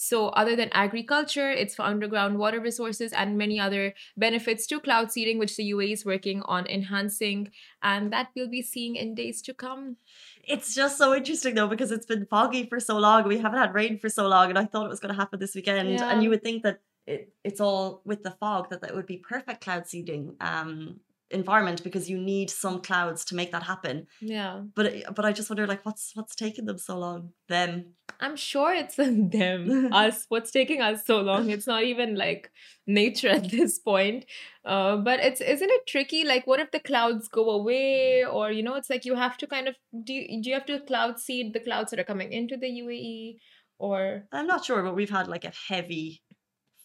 So, 0.00 0.28
other 0.28 0.54
than 0.54 0.68
agriculture, 0.70 1.50
it's 1.50 1.74
for 1.74 1.82
underground 1.82 2.38
water 2.38 2.60
resources 2.60 3.12
and 3.12 3.36
many 3.36 3.58
other 3.58 3.94
benefits 4.16 4.64
to 4.68 4.78
cloud 4.78 5.10
seeding, 5.10 5.40
which 5.40 5.56
the 5.56 5.72
UAE 5.72 5.92
is 5.92 6.04
working 6.04 6.40
on 6.42 6.68
enhancing, 6.68 7.50
and 7.82 8.12
that 8.12 8.28
we'll 8.36 8.48
be 8.48 8.62
seeing 8.62 8.94
in 8.94 9.16
days 9.16 9.42
to 9.42 9.52
come. 9.52 9.96
It's 10.44 10.72
just 10.72 10.98
so 10.98 11.16
interesting 11.16 11.56
though 11.56 11.66
because 11.66 11.90
it's 11.90 12.06
been 12.06 12.26
foggy 12.26 12.64
for 12.66 12.78
so 12.78 12.96
long. 12.96 13.26
We 13.26 13.38
haven't 13.38 13.58
had 13.58 13.74
rain 13.74 13.98
for 13.98 14.08
so 14.08 14.28
long, 14.28 14.50
and 14.50 14.58
I 14.58 14.66
thought 14.66 14.86
it 14.86 14.88
was 14.88 15.00
going 15.00 15.12
to 15.12 15.20
happen 15.20 15.40
this 15.40 15.56
weekend. 15.56 15.90
Yeah. 15.90 16.08
And 16.08 16.22
you 16.22 16.30
would 16.30 16.44
think 16.44 16.62
that 16.62 16.78
it, 17.08 17.32
it's 17.42 17.60
all 17.60 18.00
with 18.04 18.22
the 18.22 18.30
fog 18.30 18.70
that 18.70 18.82
that 18.82 18.94
would 18.94 19.06
be 19.06 19.16
perfect 19.16 19.62
cloud 19.62 19.88
seeding 19.88 20.36
um, 20.40 21.00
environment 21.32 21.82
because 21.82 22.08
you 22.08 22.18
need 22.18 22.50
some 22.50 22.82
clouds 22.82 23.24
to 23.24 23.34
make 23.34 23.50
that 23.50 23.64
happen. 23.64 24.06
Yeah. 24.20 24.62
But 24.76 25.12
but 25.16 25.24
I 25.24 25.32
just 25.32 25.50
wonder 25.50 25.66
like 25.66 25.84
what's 25.84 26.12
what's 26.14 26.36
taking 26.36 26.66
them 26.66 26.78
so 26.78 26.96
long? 26.98 27.32
Them. 27.48 27.94
I'm 28.20 28.36
sure 28.36 28.74
it's 28.74 28.96
them, 28.96 29.92
us. 29.92 30.26
What's 30.28 30.50
taking 30.50 30.80
us 30.80 31.06
so 31.06 31.20
long? 31.20 31.50
It's 31.50 31.66
not 31.66 31.84
even 31.84 32.16
like 32.16 32.50
nature 32.86 33.28
at 33.28 33.50
this 33.50 33.78
point. 33.78 34.24
Uh, 34.64 34.96
but 34.96 35.20
it's 35.20 35.40
isn't 35.40 35.70
it 35.70 35.86
tricky? 35.86 36.24
Like, 36.24 36.46
what 36.46 36.60
if 36.60 36.70
the 36.70 36.80
clouds 36.80 37.28
go 37.28 37.50
away, 37.50 38.24
or 38.24 38.50
you 38.50 38.62
know, 38.62 38.74
it's 38.74 38.90
like 38.90 39.04
you 39.04 39.14
have 39.14 39.36
to 39.38 39.46
kind 39.46 39.68
of 39.68 39.76
do. 40.04 40.12
You, 40.12 40.42
do 40.42 40.50
you 40.50 40.54
have 40.54 40.66
to 40.66 40.80
cloud 40.80 41.18
seed 41.18 41.52
the 41.52 41.60
clouds 41.60 41.90
that 41.90 42.00
are 42.00 42.04
coming 42.04 42.32
into 42.32 42.56
the 42.56 42.66
UAE, 42.66 43.38
or? 43.78 44.24
I'm 44.32 44.46
not 44.46 44.64
sure, 44.64 44.82
but 44.82 44.96
we've 44.96 45.10
had 45.10 45.28
like 45.28 45.44
a 45.44 45.52
heavy 45.68 46.22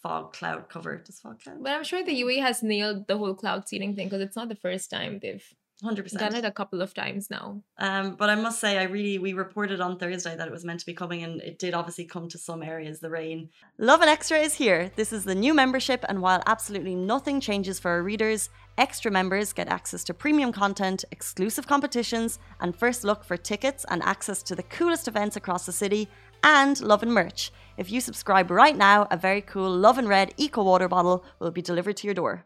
fog 0.02 0.34
cloud 0.34 0.70
cover. 0.70 0.98
Does 0.98 1.20
fog 1.20 1.40
cloud? 1.42 1.63
But 1.63 1.74
I'm 1.74 1.84
sure 1.84 2.04
the 2.04 2.22
UAE 2.22 2.42
has 2.42 2.62
nailed 2.62 3.08
the 3.08 3.18
whole 3.18 3.34
cloud 3.34 3.68
seeding 3.68 3.96
thing 3.96 4.08
because 4.08 4.22
it's 4.22 4.36
not 4.36 4.50
the 4.50 4.56
first 4.56 4.90
time 4.90 5.20
they've 5.22 5.46
Hundred 5.84 6.10
done 6.12 6.36
it 6.36 6.46
a 6.46 6.52
couple 6.52 6.82
of 6.82 6.94
times 6.94 7.30
now. 7.30 7.62
Um, 7.78 8.16
but 8.16 8.30
I 8.30 8.36
must 8.36 8.62
say, 8.62 8.78
I 8.78 8.84
really 8.84 9.18
we 9.18 9.34
reported 9.34 9.82
on 9.82 9.98
Thursday 9.98 10.34
that 10.34 10.48
it 10.48 10.52
was 10.52 10.63
meant 10.63 10.80
to 10.80 10.86
be 10.86 10.94
coming, 10.94 11.24
and 11.24 11.42
it 11.42 11.60
did 11.60 11.74
obviously 11.74 12.06
come 12.06 12.30
to 12.30 12.38
some 12.38 12.63
areas. 12.63 13.02
The 13.02 13.10
rain. 13.10 13.50
Lovin 13.78 14.08
Extra 14.08 14.38
is 14.38 14.54
here. 14.54 14.92
This 14.96 15.12
is 15.12 15.25
the 15.25 15.36
new 15.36 15.54
membership, 15.54 16.06
and 16.08 16.22
while 16.22 16.42
absolutely 16.46 16.96
nothing 16.96 17.42
changes 17.42 17.80
for 17.80 17.92
our 17.92 18.02
readers, 18.02 18.50
extra 18.78 19.12
members 19.12 19.52
get 19.52 19.68
access 19.68 20.06
to 20.06 20.13
premium 20.13 20.54
content, 20.54 21.04
exclusive 21.12 21.68
competitions, 21.68 22.40
and 22.62 22.74
first 22.74 23.04
look 23.04 23.25
for 23.25 23.36
tickets 23.36 23.86
and 23.90 24.02
access 24.04 24.42
to 24.44 24.56
the 24.56 24.63
coolest 24.63 25.10
events 25.10 25.36
across 25.36 25.66
the 25.66 25.74
city, 25.74 26.08
and 26.44 26.80
love 26.80 27.04
and 27.04 27.13
merch. 27.13 27.52
If 27.75 27.92
you 27.92 28.00
subscribe 28.00 28.52
right 28.52 28.78
now, 28.78 29.08
a 29.12 29.18
very 29.18 29.42
cool 29.42 29.70
Love 29.70 29.98
and 29.98 30.08
Red 30.08 30.34
Eco 30.38 30.63
Water 30.63 30.88
bottle 30.88 31.25
will 31.40 31.52
be 31.52 31.62
delivered 31.62 31.98
to 31.98 32.08
your 32.08 32.13
door. 32.13 32.46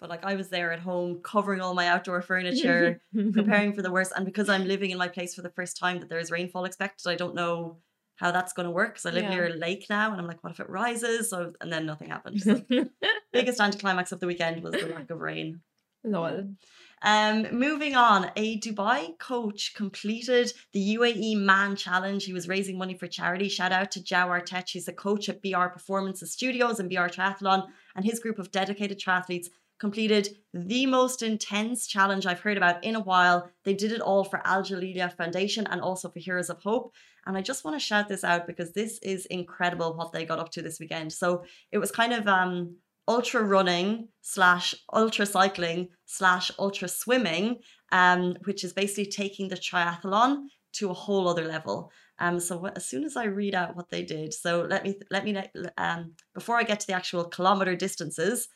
But 0.00 0.08
like 0.10 0.24
I 0.24 0.34
was 0.36 0.48
there 0.48 0.72
at 0.72 0.78
home 0.80 1.20
covering 1.22 1.60
all 1.60 1.74
my 1.74 1.88
outdoor 1.88 2.22
furniture, 2.22 3.00
preparing 3.32 3.72
for 3.72 3.82
the 3.82 3.90
worst. 3.90 4.12
And 4.14 4.24
because 4.24 4.48
I'm 4.48 4.66
living 4.66 4.90
in 4.90 4.98
my 4.98 5.08
place 5.08 5.34
for 5.34 5.42
the 5.42 5.50
first 5.50 5.76
time 5.76 5.98
that 6.00 6.08
there 6.08 6.20
is 6.20 6.30
rainfall 6.30 6.64
expected, 6.64 7.08
I 7.10 7.16
don't 7.16 7.34
know 7.34 7.78
how 8.16 8.30
that's 8.30 8.52
going 8.52 8.64
to 8.66 8.70
work 8.70 8.90
because 8.94 9.06
I 9.06 9.10
live 9.10 9.24
Yeah. 9.24 9.30
near 9.30 9.46
a 9.46 9.54
lake 9.54 9.86
now. 9.90 10.10
And 10.12 10.20
I'm 10.20 10.26
like, 10.26 10.42
what 10.42 10.52
if 10.52 10.60
it 10.60 10.68
rises? 10.68 11.30
So, 11.30 11.52
and 11.60 11.72
then 11.72 11.86
nothing 11.86 12.10
happened. 12.10 12.40
So 12.42 12.60
biggest 13.32 13.60
anticlimax 13.60 14.12
of 14.12 14.20
the 14.20 14.26
weekend 14.26 14.62
was 14.62 14.74
the 14.74 14.86
lack 14.94 15.10
of 15.10 15.20
rain. 15.20 15.60
Lol. 16.04 16.54
Um, 17.02 17.46
moving 17.52 17.94
on, 17.94 18.30
a 18.36 18.58
Dubai 18.60 19.16
coach 19.18 19.74
completed 19.74 20.52
the 20.72 20.96
UAE 20.96 21.36
Man 21.36 21.76
Challenge. 21.76 22.24
He 22.24 22.32
was 22.32 22.48
raising 22.48 22.76
money 22.78 22.94
for 22.94 23.06
charity. 23.06 23.48
Shout 23.48 23.72
out 23.72 23.90
to 23.92 24.00
Jawar 24.00 24.44
Tech. 24.44 24.68
He's 24.68 24.88
a 24.88 24.92
coach 24.92 25.28
at 25.28 25.42
BR 25.42 25.66
Performances 25.66 26.32
Studios 26.32 26.80
and 26.80 26.88
BR 26.90 27.06
Triathlon, 27.08 27.66
and 27.94 28.04
his 28.04 28.18
group 28.20 28.38
of 28.38 28.50
dedicated 28.50 29.00
triathletes 29.00 29.48
completed 29.78 30.36
the 30.52 30.86
most 30.86 31.22
intense 31.22 31.86
challenge 31.86 32.26
I've 32.26 32.40
heard 32.40 32.56
about 32.56 32.82
in 32.84 32.96
a 32.96 33.00
while. 33.00 33.50
They 33.64 33.74
did 33.74 33.92
it 33.92 34.00
all 34.00 34.24
for 34.24 34.40
Al 34.44 34.62
Jalila 34.62 35.16
Foundation 35.16 35.66
and 35.68 35.80
also 35.80 36.08
for 36.10 36.18
Heroes 36.18 36.50
of 36.50 36.60
Hope. 36.62 36.92
And 37.26 37.36
I 37.36 37.42
just 37.42 37.64
want 37.64 37.74
to 37.76 37.86
shout 37.86 38.08
this 38.08 38.24
out 38.24 38.46
because 38.46 38.72
this 38.72 38.98
is 38.98 39.26
incredible 39.26 39.94
what 39.94 40.12
they 40.12 40.24
got 40.24 40.38
up 40.38 40.50
to 40.52 40.62
this 40.62 40.80
weekend. 40.80 41.12
So 41.12 41.44
it 41.70 41.78
was 41.78 41.90
kind 41.90 42.12
of 42.12 42.26
um 42.26 42.76
ultra 43.06 43.42
running 43.42 44.08
slash 44.20 44.74
ultra 44.92 45.24
cycling 45.24 45.88
slash 46.04 46.50
ultra 46.58 46.88
swimming, 46.88 47.58
um, 47.90 48.36
which 48.44 48.62
is 48.62 48.72
basically 48.72 49.06
taking 49.06 49.48
the 49.48 49.56
triathlon 49.56 50.44
to 50.74 50.90
a 50.90 50.94
whole 50.94 51.26
other 51.28 51.44
level. 51.44 51.90
Um, 52.18 52.38
so 52.38 52.66
as 52.66 52.86
soon 52.86 53.04
as 53.04 53.16
I 53.16 53.24
read 53.24 53.54
out 53.54 53.76
what 53.76 53.88
they 53.90 54.02
did, 54.02 54.34
so 54.34 54.66
let 54.68 54.84
me 54.84 54.98
let 55.10 55.24
me 55.24 55.40
um, 55.78 56.12
before 56.34 56.56
I 56.56 56.64
get 56.64 56.80
to 56.80 56.86
the 56.86 56.92
actual 56.92 57.24
kilometer 57.24 57.74
distances. 57.74 58.48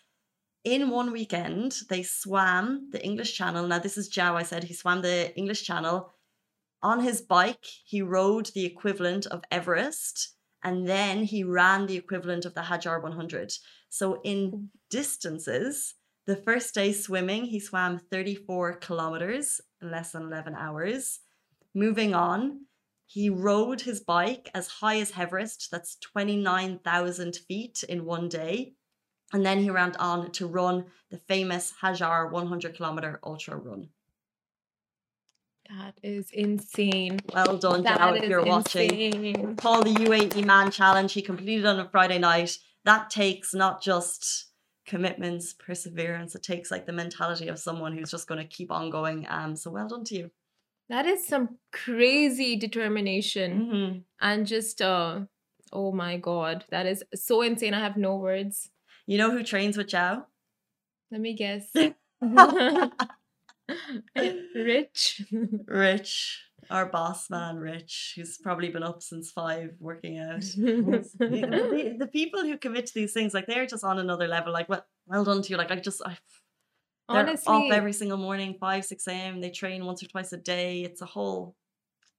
In 0.64 0.90
one 0.90 1.10
weekend, 1.10 1.80
they 1.88 2.04
swam 2.04 2.88
the 2.92 3.04
English 3.04 3.36
Channel. 3.36 3.66
Now, 3.66 3.80
this 3.80 3.98
is 3.98 4.08
Jow. 4.08 4.36
I 4.36 4.44
said 4.44 4.62
he 4.62 4.74
swam 4.74 5.02
the 5.02 5.36
English 5.36 5.64
Channel 5.64 6.12
on 6.82 7.00
his 7.00 7.20
bike. 7.20 7.66
He 7.84 8.00
rode 8.00 8.46
the 8.54 8.64
equivalent 8.64 9.26
of 9.26 9.42
Everest, 9.50 10.36
and 10.62 10.88
then 10.88 11.24
he 11.24 11.42
ran 11.42 11.86
the 11.86 11.96
equivalent 11.96 12.44
of 12.44 12.54
the 12.54 12.60
Hajar 12.60 13.02
100. 13.02 13.52
So, 13.88 14.20
in 14.22 14.70
distances, 14.88 15.94
the 16.26 16.36
first 16.36 16.74
day 16.74 16.92
swimming, 16.92 17.46
he 17.46 17.58
swam 17.58 17.98
34 17.98 18.74
kilometers 18.74 19.60
in 19.80 19.90
less 19.90 20.12
than 20.12 20.22
11 20.22 20.54
hours. 20.54 21.18
Moving 21.74 22.14
on, 22.14 22.66
he 23.06 23.28
rode 23.28 23.80
his 23.80 23.98
bike 23.98 24.48
as 24.54 24.68
high 24.68 25.00
as 25.00 25.12
Everest, 25.18 25.72
that's 25.72 25.96
29,000 25.96 27.34
feet 27.48 27.82
in 27.88 28.04
one 28.04 28.28
day. 28.28 28.74
And 29.32 29.44
then 29.46 29.58
he 29.60 29.70
went 29.70 29.96
on 29.98 30.30
to 30.32 30.46
run 30.46 30.84
the 31.10 31.16
famous 31.16 31.72
Hajar 31.82 32.30
100 32.30 32.74
kilometer 32.76 33.18
ultra 33.24 33.56
run. 33.56 33.88
That 35.70 35.94
is 36.02 36.30
insane. 36.32 37.20
Well 37.32 37.56
done, 37.56 37.82
That 37.84 37.98
Jow, 37.98 38.12
if 38.14 38.28
you're 38.28 38.44
watching. 38.44 38.90
insane. 39.00 39.56
Called 39.56 39.86
the 39.86 39.94
UAE 40.04 40.44
Man 40.44 40.70
Challenge. 40.70 41.10
He 41.12 41.22
completed 41.22 41.64
on 41.64 41.80
a 41.80 41.88
Friday 41.88 42.18
night. 42.18 42.58
That 42.84 43.08
takes 43.10 43.54
not 43.54 43.80
just 43.82 44.46
commitments, 44.84 45.54
perseverance. 45.54 46.34
It 46.34 46.42
takes 46.42 46.70
like 46.70 46.84
the 46.84 46.92
mentality 46.92 47.48
of 47.48 47.58
someone 47.58 47.96
who's 47.96 48.10
just 48.10 48.26
going 48.26 48.40
to 48.42 48.46
keep 48.56 48.70
on 48.70 48.90
going. 48.90 49.24
Um, 49.30 49.56
so 49.56 49.70
well 49.70 49.88
done 49.88 50.04
to 50.04 50.14
you. 50.16 50.30
That 50.90 51.06
is 51.06 51.26
some 51.26 51.56
crazy 51.72 52.56
determination 52.56 53.50
Mhm. 53.60 54.02
and 54.20 54.46
just 54.46 54.82
uh 54.82 55.20
oh 55.72 55.90
my 55.92 56.18
god, 56.18 56.66
that 56.70 56.84
is 56.84 57.02
so 57.14 57.40
insane. 57.40 57.72
I 57.72 57.80
have 57.80 57.96
no 57.96 58.16
words. 58.16 58.68
You 59.06 59.18
know 59.18 59.30
who 59.30 59.42
trains 59.42 59.76
with 59.76 59.88
Zhao? 59.88 60.24
Let 61.10 61.20
me 61.20 61.34
guess. 61.34 61.70
Rich. 64.54 65.22
Rich, 65.66 66.42
our 66.70 66.86
boss 66.86 67.30
man, 67.30 67.56
Rich, 67.56 68.14
who's 68.16 68.38
probably 68.38 68.68
been 68.68 68.82
up 68.82 69.02
since 69.02 69.30
five 69.30 69.70
working 69.80 70.18
out. 70.18 70.40
the, 70.56 71.96
the- 71.98 72.06
people 72.06 72.42
who 72.42 72.56
commit 72.58 72.86
to 72.86 72.94
these 72.94 73.12
things, 73.12 73.34
like 73.34 73.46
they're 73.46 73.66
just 73.66 73.84
on 73.84 73.98
another 73.98 74.28
level. 74.28 74.52
Like, 74.52 74.68
well, 74.68 74.84
well 75.06 75.24
done 75.24 75.42
to 75.42 75.50
you. 75.50 75.56
Like, 75.56 75.70
I 75.70 75.76
just, 75.76 76.02
I, 76.04 76.16
they're 77.08 77.20
Honestly, 77.20 77.70
up 77.70 77.76
every 77.76 77.92
single 77.92 78.18
morning, 78.18 78.56
five, 78.60 78.84
six 78.84 79.06
a.m. 79.06 79.40
They 79.40 79.50
train 79.50 79.84
once 79.84 80.02
or 80.02 80.06
twice 80.06 80.32
a 80.32 80.36
day. 80.38 80.82
It's 80.82 81.02
a 81.02 81.06
whole, 81.06 81.56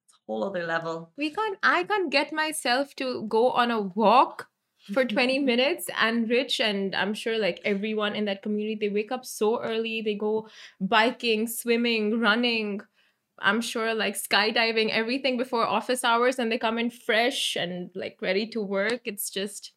it's 0.05 0.13
a 0.13 0.17
whole 0.27 0.43
other 0.43 0.65
level. 0.65 1.11
we 1.17 1.31
can't 1.31 1.57
I 1.63 1.83
can't 1.83 2.11
get 2.11 2.33
myself 2.33 2.95
to 2.95 3.25
go 3.27 3.51
on 3.51 3.71
a 3.71 3.81
walk 3.81 4.47
for 4.91 5.05
20 5.05 5.39
minutes 5.39 5.89
and 5.97 6.29
rich 6.29 6.59
and 6.59 6.95
i'm 6.95 7.13
sure 7.13 7.37
like 7.37 7.61
everyone 7.63 8.15
in 8.15 8.25
that 8.25 8.41
community 8.41 8.75
they 8.75 8.93
wake 8.93 9.11
up 9.11 9.25
so 9.25 9.61
early 9.61 10.01
they 10.01 10.15
go 10.15 10.47
biking 10.81 11.47
swimming 11.47 12.19
running 12.19 12.81
i'm 13.39 13.61
sure 13.61 13.93
like 13.93 14.15
skydiving 14.15 14.89
everything 14.89 15.37
before 15.37 15.65
office 15.65 16.03
hours 16.03 16.39
and 16.39 16.51
they 16.51 16.57
come 16.57 16.77
in 16.77 16.89
fresh 16.89 17.55
and 17.55 17.89
like 17.95 18.17
ready 18.21 18.47
to 18.47 18.61
work. 18.61 19.01
It's 19.05 19.29
just 19.29 19.73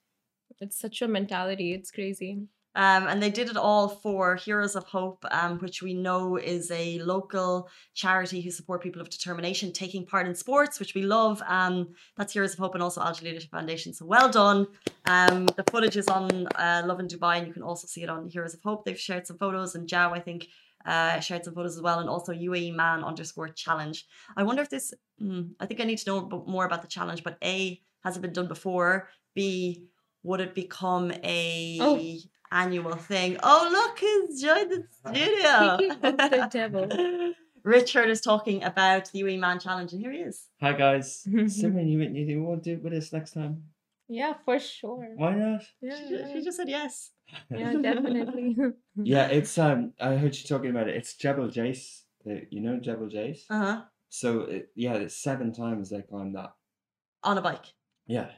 it's 0.61 0.79
such 0.79 1.03
a 1.03 1.09
mentality. 1.09 1.73
It's 1.75 1.91
crazy 1.91 2.49
Um, 2.77 3.07
and 3.09 3.23
they 3.23 3.31
did 3.31 3.49
it 3.49 3.57
all 3.57 3.89
for 3.89 4.37
Heroes 4.37 4.77
of 4.77 4.85
Hope, 4.85 5.25
um, 5.31 5.59
which 5.61 5.83
we 5.83 5.95
know 5.95 6.37
is 6.37 6.71
a 6.71 6.99
local 7.01 7.71
charity 7.95 8.43
who 8.43 8.51
support 8.51 8.83
people 8.83 9.01
of 9.01 9.09
determination 9.09 9.73
taking 9.73 10.05
part 10.05 10.27
in 10.27 10.35
sports, 10.35 10.79
which 10.79 10.95
we 10.95 11.01
love. 11.03 11.43
Um, 11.49 11.95
that's 12.17 12.35
Heroes 12.35 12.53
of 12.53 12.59
Hope 12.59 12.75
and 12.75 12.83
also 12.83 13.01
Al 13.01 13.15
Jalila 13.15 13.49
Foundation. 13.49 13.95
So 13.95 14.05
well 14.05 14.29
done. 14.29 14.67
Um, 15.07 15.47
the 15.57 15.65
footage 15.71 15.97
is 15.97 16.07
on 16.09 16.47
uh, 16.49 16.83
Lovin 16.85 17.09
Dubai, 17.09 17.39
and 17.39 17.47
you 17.47 17.55
can 17.55 17.63
also 17.63 17.87
see 17.87 18.03
it 18.03 18.11
on 18.11 18.29
Heroes 18.29 18.53
of 18.53 18.61
Hope. 18.63 18.85
They've 18.85 19.01
shared 19.09 19.27
some 19.27 19.39
photos, 19.39 19.75
and 19.75 19.89
Jao, 19.89 20.13
I 20.13 20.21
think, 20.21 20.49
uh, 20.85 21.19
shared 21.21 21.45
some 21.45 21.55
photos 21.55 21.77
as 21.77 21.83
well, 21.83 22.01
and 22.01 22.11
also 22.11 22.33
UAE 22.33 22.75
Man 22.75 23.03
underscore 23.03 23.49
challenge. 23.49 24.07
I 24.37 24.43
wonder 24.43 24.61
if 24.61 24.69
this. 24.69 24.93
Hmm, 25.19 25.45
I 25.59 25.65
think 25.65 25.81
I 25.81 25.85
need 25.85 25.99
to 25.99 26.11
know 26.11 26.45
more 26.47 26.67
about 26.67 26.83
the 26.83 26.89
challenge. 26.89 27.25
But 27.25 27.39
A, 27.43 27.81
has 28.05 28.19
it 28.19 28.21
been 28.21 28.35
done 28.35 28.49
before? 28.49 29.09
B, 29.35 29.87
would 30.23 30.41
it 30.41 30.55
become 30.55 31.11
a 31.25 31.79
Oh. 31.81 31.97
Annual 32.53 32.97
thing? 32.97 33.37
Oh, 33.43 33.69
look, 33.71 33.99
who's 33.99 34.41
joined 34.41 34.71
the 34.71 34.85
studio. 34.99 35.99
The 36.01 36.49
devil. 36.51 37.35
Richard 37.65 38.09
is 38.09 38.21
talking 38.21 38.63
about 38.63 39.11
the 39.11 39.23
UAE 39.23 39.41
Man 39.41 39.59
challenge, 39.59 39.93
and 39.93 40.01
here 40.01 40.13
he 40.13 40.19
is. 40.19 40.47
Hi 40.61 40.73
guys. 40.73 41.23
Simon, 41.49 41.89
you, 41.89 42.01
you, 42.01 42.25
you 42.25 42.43
won't 42.43 42.63
do 42.63 42.75
it 42.75 42.83
with 42.83 42.93
us 42.93 43.13
next 43.13 43.33
time? 43.33 43.65
yeah 44.09 44.35
for 44.45 44.57
sure 44.61 45.09
Why 45.17 45.35
not? 45.35 45.63
yeah, 45.83 45.97
She, 45.99 46.09
ju- 46.09 46.25
she 46.33 46.45
just 46.45 46.57
said 46.59 46.69
yes. 46.69 47.11
yeah 47.51 47.73
definitely 47.73 48.57
Yeah, 49.03 49.27
it's 49.27 49.59
um. 49.59 49.95
I 50.01 50.15
heard 50.15 50.37
you 50.37 50.45
talking 50.47 50.71
about 50.71 50.89
it. 50.89 50.95
It's 50.95 51.17
Jebel 51.17 51.49
Jais. 51.49 52.03
You 52.25 52.61
know 52.61 52.79
Jebel 52.79 53.09
Jais. 53.09 53.41
Uh 53.51 53.59
huh. 53.59 53.83
So 54.09 54.43
it, 54.43 54.69
yeah, 54.77 54.95
it's 54.95 55.17
seven 55.17 55.53
times 55.53 55.91
they 55.91 56.03
climbed 56.03 56.37
that. 56.37 56.53
On 57.25 57.37
a 57.37 57.43
bike. 57.43 57.67
Yeah, 58.07 58.29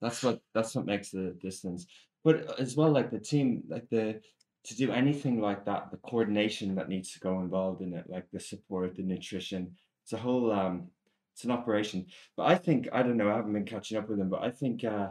that's 0.00 0.22
what 0.22 0.40
that's 0.54 0.74
what 0.74 0.86
makes 0.86 1.10
the 1.10 1.36
distance. 1.42 1.86
But 2.24 2.58
as 2.58 2.76
well, 2.76 2.90
like 2.90 3.10
the 3.10 3.20
team, 3.20 3.64
like 3.68 3.88
the 3.90 4.20
to 4.64 4.76
do 4.76 4.90
anything 4.90 5.40
like 5.40 5.66
that, 5.66 5.90
the 5.90 5.98
coordination 5.98 6.74
that 6.76 6.88
needs 6.88 7.12
to 7.12 7.20
go 7.20 7.40
involved 7.40 7.82
in 7.82 7.92
it, 7.94 8.06
like 8.08 8.26
the 8.32 8.40
support, 8.40 8.96
the 8.96 9.02
nutrition. 9.02 9.76
It's 10.02 10.12
a 10.12 10.18
whole 10.18 10.50
um. 10.52 10.88
It's 11.34 11.44
an 11.44 11.50
operation. 11.50 12.06
But 12.36 12.44
I 12.44 12.54
think 12.54 12.88
I 12.92 13.02
don't 13.02 13.16
know. 13.16 13.30
I 13.30 13.36
haven't 13.36 13.52
been 13.52 13.64
catching 13.64 13.98
up 13.98 14.08
with 14.08 14.18
them, 14.18 14.30
but 14.30 14.42
I 14.42 14.50
think 14.50 14.84
uh 14.84 15.08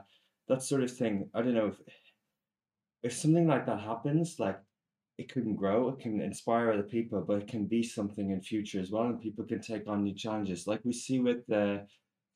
that 0.48 0.64
sort 0.64 0.84
of 0.84 0.92
thing. 0.92 1.30
I 1.34 1.42
don't 1.42 1.54
know 1.54 1.68
if 1.68 1.82
if 3.04 3.14
something 3.14 3.48
like 3.48 3.66
that 3.66 3.80
happens, 3.82 4.40
like 4.40 4.60
it 5.18 5.30
can 5.32 5.56
grow, 5.56 5.90
it 5.90 6.00
can 6.00 6.22
inspire 6.22 6.72
other 6.72 6.84
people, 6.84 7.22
but 7.22 7.40
it 7.44 7.48
can 7.48 7.66
be 7.66 7.84
something 7.84 8.32
in 8.32 8.42
future 8.42 8.80
as 8.80 8.92
well, 8.92 9.04
and 9.04 9.22
people 9.22 9.46
can 9.46 9.62
take 9.62 9.88
on 9.88 10.04
new 10.04 10.16
challenges, 10.16 10.68
like 10.68 10.82
we 10.84 10.94
see 10.94 11.20
with 11.20 11.46
the 11.48 11.86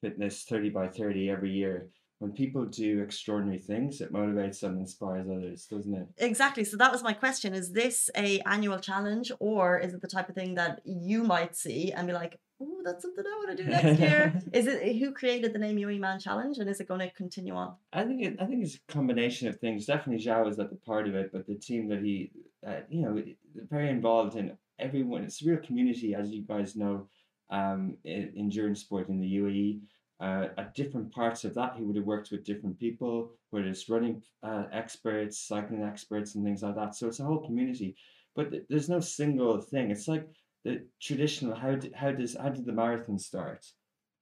fitness 0.01 0.43
30 0.43 0.69
by 0.69 0.87
30 0.87 1.29
every 1.29 1.51
year. 1.51 1.89
When 2.19 2.31
people 2.31 2.65
do 2.65 3.01
extraordinary 3.03 3.59
things, 3.59 4.01
it 4.01 4.11
motivates 4.11 4.63
and 4.63 4.79
inspires 4.79 5.27
others, 5.29 5.65
doesn't 5.65 5.93
it? 5.93 6.07
Exactly. 6.17 6.63
So 6.63 6.75
that 6.77 6.91
was 6.91 7.03
my 7.03 7.13
question. 7.13 7.53
Is 7.53 7.71
this 7.73 8.09
a 8.15 8.39
annual 8.41 8.79
challenge 8.79 9.31
or 9.39 9.77
is 9.77 9.93
it 9.93 10.01
the 10.01 10.07
type 10.07 10.27
of 10.27 10.33
thing 10.33 10.55
that 10.55 10.81
you 10.83 11.23
might 11.23 11.55
see 11.55 11.91
and 11.91 12.07
be 12.07 12.13
like, 12.13 12.39
oh, 12.59 12.81
that's 12.83 13.03
something 13.03 13.23
I 13.23 13.45
want 13.45 13.57
to 13.57 13.63
do 13.63 13.69
next 13.69 13.99
year? 13.99 14.41
is 14.51 14.65
it 14.65 14.97
who 14.97 15.11
created 15.11 15.53
the 15.53 15.59
name 15.59 15.77
UAE 15.77 15.99
Man 15.99 16.19
Challenge 16.19 16.57
and 16.57 16.67
is 16.67 16.79
it 16.79 16.87
going 16.87 17.01
to 17.01 17.11
continue 17.11 17.53
on? 17.53 17.75
I 17.93 18.03
think 18.03 18.25
it, 18.25 18.37
I 18.39 18.45
think 18.45 18.63
it's 18.63 18.75
a 18.75 18.91
combination 18.91 19.47
of 19.47 19.59
things. 19.59 19.85
Definitely 19.85 20.25
Zhao 20.25 20.49
is 20.49 20.57
at 20.57 20.71
the 20.71 20.75
part 20.75 21.07
of 21.07 21.13
it, 21.13 21.31
but 21.31 21.45
the 21.45 21.55
team 21.55 21.87
that 21.89 22.01
he, 22.01 22.31
uh, 22.65 22.79
you 22.89 23.03
know, 23.03 23.21
very 23.69 23.89
involved 23.89 24.35
in 24.35 24.57
everyone. 24.79 25.23
It's 25.23 25.43
a 25.43 25.49
real 25.49 25.59
community, 25.59 26.15
as 26.15 26.31
you 26.31 26.43
guys 26.43 26.75
know, 26.75 27.07
um, 27.49 27.97
in 28.03 28.33
endurance 28.37 28.81
sport 28.81 29.09
in 29.09 29.19
the 29.19 29.37
UAE. 29.37 29.81
Uh, 30.19 30.47
at 30.57 30.73
different 30.73 31.11
parts 31.11 31.43
of 31.43 31.53
that, 31.53 31.75
he 31.77 31.83
would 31.83 31.95
have 31.95 32.05
worked 32.05 32.31
with 32.31 32.43
different 32.43 32.79
people, 32.79 33.31
whether 33.51 33.67
it's 33.67 33.87
running 33.87 34.23
uh, 34.41 34.63
experts, 34.71 35.47
cycling 35.47 35.83
experts, 35.83 36.33
and 36.33 36.43
things 36.43 36.63
like 36.63 36.75
that. 36.75 36.95
So 36.95 37.07
it's 37.07 37.19
a 37.19 37.23
whole 37.23 37.45
community, 37.45 37.95
but 38.35 38.49
th- 38.49 38.63
there's 38.67 38.89
no 38.89 38.99
single 38.99 39.61
thing. 39.61 39.91
It's 39.91 40.07
like 40.07 40.27
the 40.65 40.87
traditional. 40.99 41.53
How 41.55 41.75
did 41.75 41.93
how 41.93 42.11
does 42.11 42.35
how 42.35 42.49
did 42.49 42.65
the 42.65 42.73
marathon 42.73 43.19
start? 43.19 43.63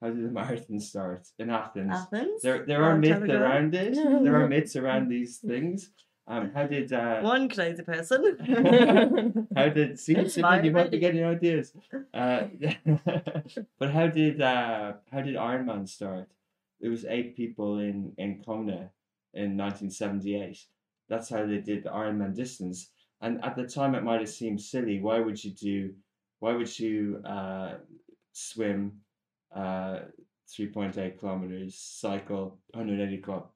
How 0.02 0.10
did 0.10 0.26
the 0.26 0.32
marathon 0.42 0.80
start 0.82 1.28
in 1.40 1.50
Athens? 1.50 1.94
Athens? 1.94 2.42
There, 2.42 2.66
there 2.66 2.84
are 2.84 2.98
myths 2.98 3.30
around 3.30 3.74
it. 3.74 3.94
There 4.26 4.36
are 4.36 4.50
myths 4.50 4.76
around 4.76 5.08
these 5.08 5.38
things. 5.38 5.92
Um, 6.28 6.52
how 6.54 6.66
did 6.66 6.92
uh, 6.92 7.22
One 7.22 7.50
crazy 7.50 7.84
person. 7.84 9.48
how 9.56 9.70
did 9.70 10.00
see 10.00 10.28
Simon, 10.28 10.66
you 10.66 10.72
might 10.72 10.92
be 10.92 11.00
getting 11.00 11.24
ideas. 11.24 11.74
Uh, 12.14 12.48
but 13.78 13.92
how 13.92 14.08
did 14.08 14.42
uh, 14.42 14.94
how 15.12 15.22
did 15.22 15.36
Ironman 15.36 15.88
start? 15.88 16.30
It 16.80 16.88
was 16.88 17.06
eight 17.06 17.36
people 17.36 17.80
in 17.80 18.14
in 18.18 18.42
Kona 18.44 18.92
in 19.34 19.58
1978. 19.58 20.58
That's 21.10 21.30
how 21.30 21.46
they 21.46 21.58
did 21.58 21.84
the 21.84 21.90
Ironman 21.90 22.34
distance. 22.34 22.90
And 23.22 23.44
at 23.44 23.56
the 23.56 23.68
time, 23.68 23.96
it 23.96 24.04
might 24.04 24.22
have 24.22 24.30
seemed 24.30 24.62
silly. 24.62 25.00
Why 25.02 25.20
would 25.20 25.44
you 25.44 25.52
do? 25.52 25.94
Why 26.40 26.54
would 26.54 26.80
you 26.80 27.22
uh, 27.26 27.76
swim 28.32 29.02
uh, 29.54 30.00
3.8 30.48 31.20
kilometers, 31.20 31.76
cycle 31.76 32.60
180 32.74 33.18
kilometers, 33.18 33.52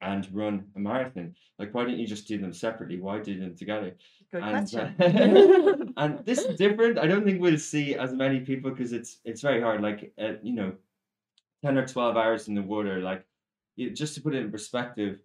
and 0.00 0.26
run 0.32 0.66
a 0.76 0.78
marathon? 0.78 1.34
Like, 1.58 1.74
why 1.74 1.84
didn't 1.84 2.00
you 2.00 2.06
just 2.06 2.26
do 2.26 2.38
them 2.38 2.52
separately? 2.52 2.98
Why 3.00 3.18
do 3.18 3.38
them 3.38 3.56
together? 3.56 3.96
Good 4.32 4.42
and, 4.42 4.70
question. 4.70 4.94
uh, 4.98 5.84
and 5.96 6.24
this 6.24 6.38
is 6.40 6.56
different. 6.56 6.98
I 6.98 7.06
don't 7.06 7.24
think 7.24 7.40
we'll 7.40 7.58
see 7.58 7.96
as 7.96 8.12
many 8.12 8.40
people 8.40 8.70
because 8.70 8.92
it's 8.92 9.18
it's 9.24 9.42
very 9.42 9.60
hard. 9.60 9.82
Like 9.82 10.12
uh, 10.20 10.34
you 10.42 10.54
know, 10.54 10.72
ten 11.64 11.78
or 11.78 11.86
twelve 11.86 12.16
hours 12.16 12.48
in 12.48 12.54
the 12.54 12.62
water. 12.62 13.00
Like 13.00 13.26
you, 13.76 13.90
just 13.90 14.14
to 14.14 14.20
put 14.20 14.34
it 14.34 14.42
in 14.42 14.50
perspective, 14.50 15.22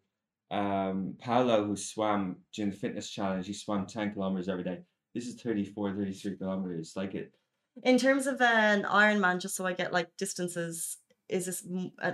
um, 0.51 1.15
Paolo 1.19 1.65
who 1.65 1.75
swam 1.75 2.37
during 2.53 2.71
the 2.71 2.77
fitness 2.77 3.09
challenge, 3.09 3.47
he 3.47 3.53
swam 3.53 3.85
ten 3.85 4.13
kilometers 4.13 4.49
every 4.49 4.63
day. 4.63 4.79
This 5.15 5.27
is 5.27 5.41
34, 5.41 5.95
33 5.95 6.35
kilometers. 6.35 6.93
Like 6.97 7.15
it, 7.15 7.31
In 7.83 7.97
terms 7.97 8.27
of 8.27 8.41
an 8.41 8.83
Ironman, 8.83 9.39
just 9.39 9.55
so 9.55 9.65
I 9.65 9.71
get 9.71 9.93
like 9.93 10.09
distances, 10.17 10.97
is 11.29 11.45
this 11.45 11.65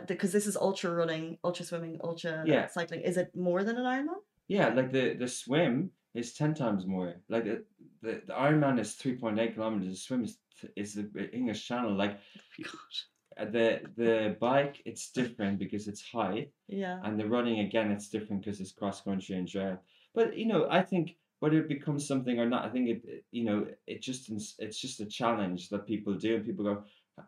because 0.08 0.32
this 0.32 0.48
is 0.48 0.56
ultra 0.58 0.92
running, 0.92 1.38
ultra 1.44 1.66
swimming, 1.66 2.00
ultra 2.04 2.44
Yeah. 2.46 2.68
cycling? 2.68 3.02
Is 3.02 3.18
it 3.18 3.36
more 3.36 3.64
than 3.64 3.78
an 3.78 3.84
Ironman? 3.86 4.20
yeah, 4.48 4.70
like 4.74 4.92
the 4.92 5.14
the 5.14 5.28
swim 5.28 5.92
is 6.14 6.34
ten 6.34 6.54
times 6.54 6.86
more. 6.86 7.16
Like 7.30 7.46
the 7.46 7.64
the, 8.02 8.22
the 8.28 8.34
Ironman 8.34 8.80
is 8.80 8.94
three 8.96 9.16
point 9.16 9.40
eight 9.40 9.54
kilometers. 9.56 9.90
The 9.94 9.98
swim 9.98 10.24
is 10.24 10.38
is 10.76 10.94
the 10.96 11.30
English 11.34 11.68
Channel. 11.68 11.94
Like 11.96 12.20
uh, 13.38 13.46
the 13.46 13.82
the 13.98 14.36
bike, 14.40 14.82
it's 14.86 15.12
different 15.12 15.60
because 15.60 15.88
it's 15.88 16.02
high. 16.02 16.48
Yeah. 16.68 17.00
and 17.04 17.20
the 17.20 17.28
running 17.28 17.60
again 17.60 17.92
it's 17.92 18.10
different 18.10 18.44
because 18.44 18.60
it's 18.62 18.72
cross 18.72 19.02
country 19.02 19.36
and 19.36 19.46
trail 19.48 19.78
but 20.16 20.38
you 20.38 20.46
know 20.46 20.68
i 20.80 20.82
think 20.82 21.18
whether 21.42 21.58
it 21.60 21.68
becomes 21.68 22.08
something 22.08 22.40
or 22.40 22.48
not 22.54 22.64
i 22.66 22.70
think 22.70 22.88
it 22.94 23.02
it- 23.14 23.26
you 23.32 23.44
know 23.44 23.60
it 23.88 24.02
just 24.02 24.30
it's 24.66 24.80
just 24.86 25.02
a 25.02 25.06
challenge 25.20 25.68
that 25.70 25.86
people 25.86 26.14
do 26.26 26.36
and 26.36 26.46
people 26.46 26.64
go 26.64 26.84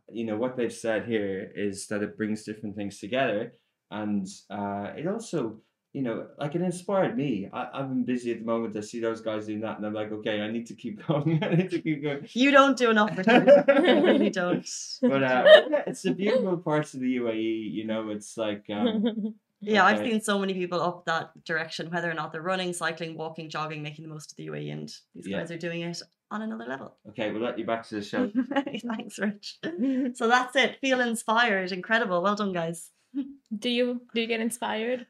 you 0.10 0.26
know 0.26 0.38
what 0.38 0.56
they've 0.56 0.74
said 0.74 1.06
here 1.06 1.52
is 1.56 1.88
that 1.88 2.04
it 2.04 2.18
brings 2.18 2.44
different 2.44 2.76
things 2.76 3.00
together 3.00 3.54
and 3.92 4.28
uh 4.50 4.92
it 4.96 5.08
also 5.08 5.62
you 5.94 6.02
know, 6.02 6.26
like 6.40 6.56
it 6.56 6.62
inspired 6.62 7.16
me. 7.16 7.48
I, 7.54 7.68
I've 7.72 7.88
been 7.88 8.04
busy 8.04 8.32
at 8.32 8.40
the 8.40 8.46
moment. 8.46 8.76
I 8.76 8.82
see 8.82 9.00
those 9.00 9.22
guys 9.22 9.46
doing 9.46 9.62
that, 9.62 9.78
and 9.78 9.86
I'm 9.86 9.94
like, 9.94 10.12
okay, 10.12 10.42
I 10.42 10.50
need 10.50 10.66
to 10.68 10.76
keep 10.76 11.06
going. 11.08 11.42
I 11.44 11.54
need 11.54 11.70
to 11.70 11.82
keep 11.82 12.04
going. 12.04 12.28
You 12.34 12.52
don't 12.52 12.76
do 12.76 12.90
enough 12.90 13.16
you 13.28 14.04
really 14.04 14.32
don't. 14.32 14.68
But 15.02 15.24
uh, 15.24 15.44
it's 15.86 16.02
the 16.02 16.14
beautiful 16.14 16.58
parts 16.58 16.96
of 16.96 17.00
the 17.02 17.18
UAE. 17.18 17.72
You 17.72 17.86
know, 17.86 18.10
it's 18.10 18.36
like 18.38 18.66
um, 18.72 19.36
Yeah, 19.64 19.86
I've 19.86 20.00
seen 20.00 20.22
so 20.22 20.38
many 20.40 20.54
people 20.54 20.82
up 20.82 21.06
that 21.06 21.32
direction, 21.46 21.90
whether 21.92 22.10
or 22.10 22.14
not 22.14 22.32
they're 22.32 22.42
running, 22.42 22.74
cycling, 22.74 23.18
walking, 23.18 23.50
jogging, 23.50 23.82
making 23.84 24.04
the 24.04 24.10
most 24.14 24.32
of 24.32 24.38
the 24.38 24.48
UAE, 24.48 24.72
and 24.72 24.90
these 25.16 25.28
Yeah. 25.28 25.40
guys 25.40 25.52
are 25.52 25.58
doing 25.58 25.82
it 25.82 26.02
on 26.32 26.42
another 26.42 26.66
level. 26.66 26.98
okay. 27.10 27.32
We'll 27.32 27.42
let 27.44 27.60
you 27.60 27.66
back 27.66 27.88
to 27.88 27.96
the 27.96 28.02
show. 28.04 28.32
Thanks, 28.88 29.20
Rich. 29.20 29.60
So 30.16 30.28
that's 30.28 30.56
it. 30.56 30.80
Feel 30.82 31.00
inspired. 31.02 31.72
Incredible. 31.72 32.22
Well 32.22 32.36
done, 32.36 32.54
guys. 32.54 32.90
do 33.58 33.70
you 33.70 34.02
do 34.14 34.22
you 34.22 34.28
get 34.28 34.40
inspired? 34.42 35.06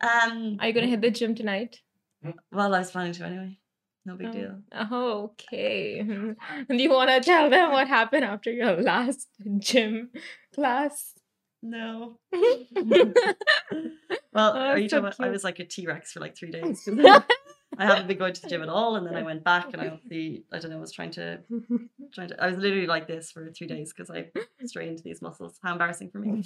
Um, 0.00 0.56
Are 0.60 0.66
you 0.68 0.72
gonna 0.72 0.86
hit 0.86 1.00
the 1.00 1.10
gym 1.10 1.34
tonight? 1.34 1.80
well, 2.52 2.74
I 2.74 2.78
was 2.80 2.90
planning 2.90 3.12
to 3.14 3.24
anyway. 3.24 3.58
No 4.04 4.16
big 4.16 4.28
Oh. 4.28 4.32
deal. 4.32 4.58
Oh, 4.72 5.22
okay. 5.32 6.02
Do 6.02 6.76
you 6.76 6.90
want 6.90 7.10
to 7.10 7.20
tell 7.20 7.48
them 7.50 7.70
what 7.72 7.86
happened 7.88 8.24
after 8.24 8.50
your 8.50 8.76
last 8.82 9.28
gym 9.58 10.10
class? 10.54 11.14
No. 11.62 12.18
Well, 14.34 14.52
Oh, 14.56 14.60
are 14.60 14.78
you 14.78 14.88
so 14.88 14.96
talking 15.00 15.14
about, 15.18 15.26
I 15.28 15.30
was 15.30 15.44
like 15.44 15.58
a 15.58 15.64
T 15.64 15.86
Rex 15.86 16.12
for 16.12 16.20
like 16.20 16.34
three 16.36 16.50
days. 16.50 16.88
I 17.78 17.86
haven't 17.86 18.06
been 18.06 18.18
going 18.18 18.32
to 18.34 18.42
the 18.42 18.48
gym 18.48 18.62
at 18.62 18.68
all, 18.68 18.96
and 18.96 19.06
then 19.06 19.14
I 19.14 19.22
went 19.22 19.44
back, 19.44 19.72
and 19.72 19.80
I 19.80 19.88
obviously, 19.88 20.44
I 20.52 20.58
don't 20.58 20.70
know, 20.70 20.78
was 20.78 20.92
trying 20.92 21.10
to, 21.12 21.40
trying 22.14 22.28
to. 22.28 22.42
I 22.42 22.48
was 22.48 22.56
literally 22.58 22.86
like 22.86 23.06
this 23.06 23.30
for 23.30 23.50
three 23.52 23.66
days 23.66 23.92
because 23.92 24.10
I 24.10 24.30
strained 24.64 25.00
these 25.04 25.20
muscles. 25.22 25.58
How 25.62 25.72
embarrassing 25.72 26.10
for 26.10 26.18
me. 26.18 26.42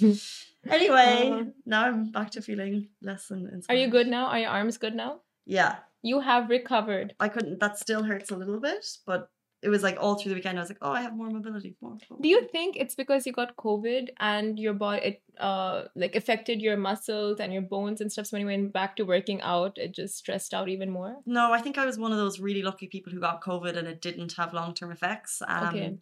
Anyway, 0.69 1.31
Uh. 1.33 1.43
now 1.65 1.85
I'm 1.85 2.11
back 2.11 2.31
to 2.31 2.41
feeling 2.41 2.89
less 3.01 3.27
than. 3.27 3.61
Are 3.69 3.75
you 3.75 3.89
good 3.89 4.07
now? 4.07 4.27
Are 4.27 4.39
your 4.39 4.49
arms 4.49 4.77
good 4.77 4.95
now? 4.95 5.21
Yeah, 5.45 5.77
You 6.01 6.19
have 6.21 6.49
recovered. 6.49 7.13
I 7.21 7.29
couldn't. 7.29 7.59
That 7.59 7.77
still 7.79 8.03
hurts 8.03 8.31
a 8.31 8.35
little 8.37 8.59
bit, 8.59 8.85
but 9.05 9.29
it 9.63 9.69
was 9.69 9.81
like 9.83 9.97
all 9.99 10.15
through 10.15 10.29
the 10.29 10.35
weekend. 10.35 10.57
I 10.57 10.61
was 10.61 10.69
like, 10.69 10.77
oh, 10.81 10.91
I 10.91 11.01
have 11.01 11.15
more 11.15 11.29
mobility. 11.29 11.75
More. 11.81 11.97
Do 12.21 12.27
you 12.27 12.47
think 12.51 12.75
it's 12.77 12.95
because 12.95 13.25
you 13.25 13.33
got 13.33 13.55
COVID 13.55 14.09
and 14.19 14.59
your 14.59 14.73
body 14.73 15.01
it 15.03 15.21
uh 15.39 15.83
like 15.95 16.15
affected 16.15 16.61
your 16.61 16.77
muscles 16.77 17.39
and 17.39 17.51
your 17.51 17.63
bones 17.63 17.99
and 18.01 18.11
stuff? 18.11 18.27
So 18.27 18.37
when 18.37 18.41
you 18.41 18.47
went 18.47 18.71
back 18.73 18.95
to 18.97 19.03
working 19.03 19.41
out, 19.41 19.77
it 19.77 19.93
just 19.95 20.15
stressed 20.17 20.53
out 20.53 20.69
even 20.69 20.91
more. 20.91 21.17
No, 21.25 21.51
I 21.53 21.61
think 21.61 21.77
I 21.77 21.85
was 21.85 21.97
one 21.97 22.11
of 22.11 22.17
those 22.17 22.39
really 22.39 22.61
lucky 22.61 22.87
people 22.87 23.11
who 23.11 23.19
got 23.19 23.41
COVID 23.43 23.75
and 23.77 23.87
it 23.87 24.01
didn't 24.01 24.33
have 24.33 24.53
long 24.53 24.73
term 24.73 24.91
effects. 24.91 25.41
Um, 25.47 25.67
Okay. 25.69 25.97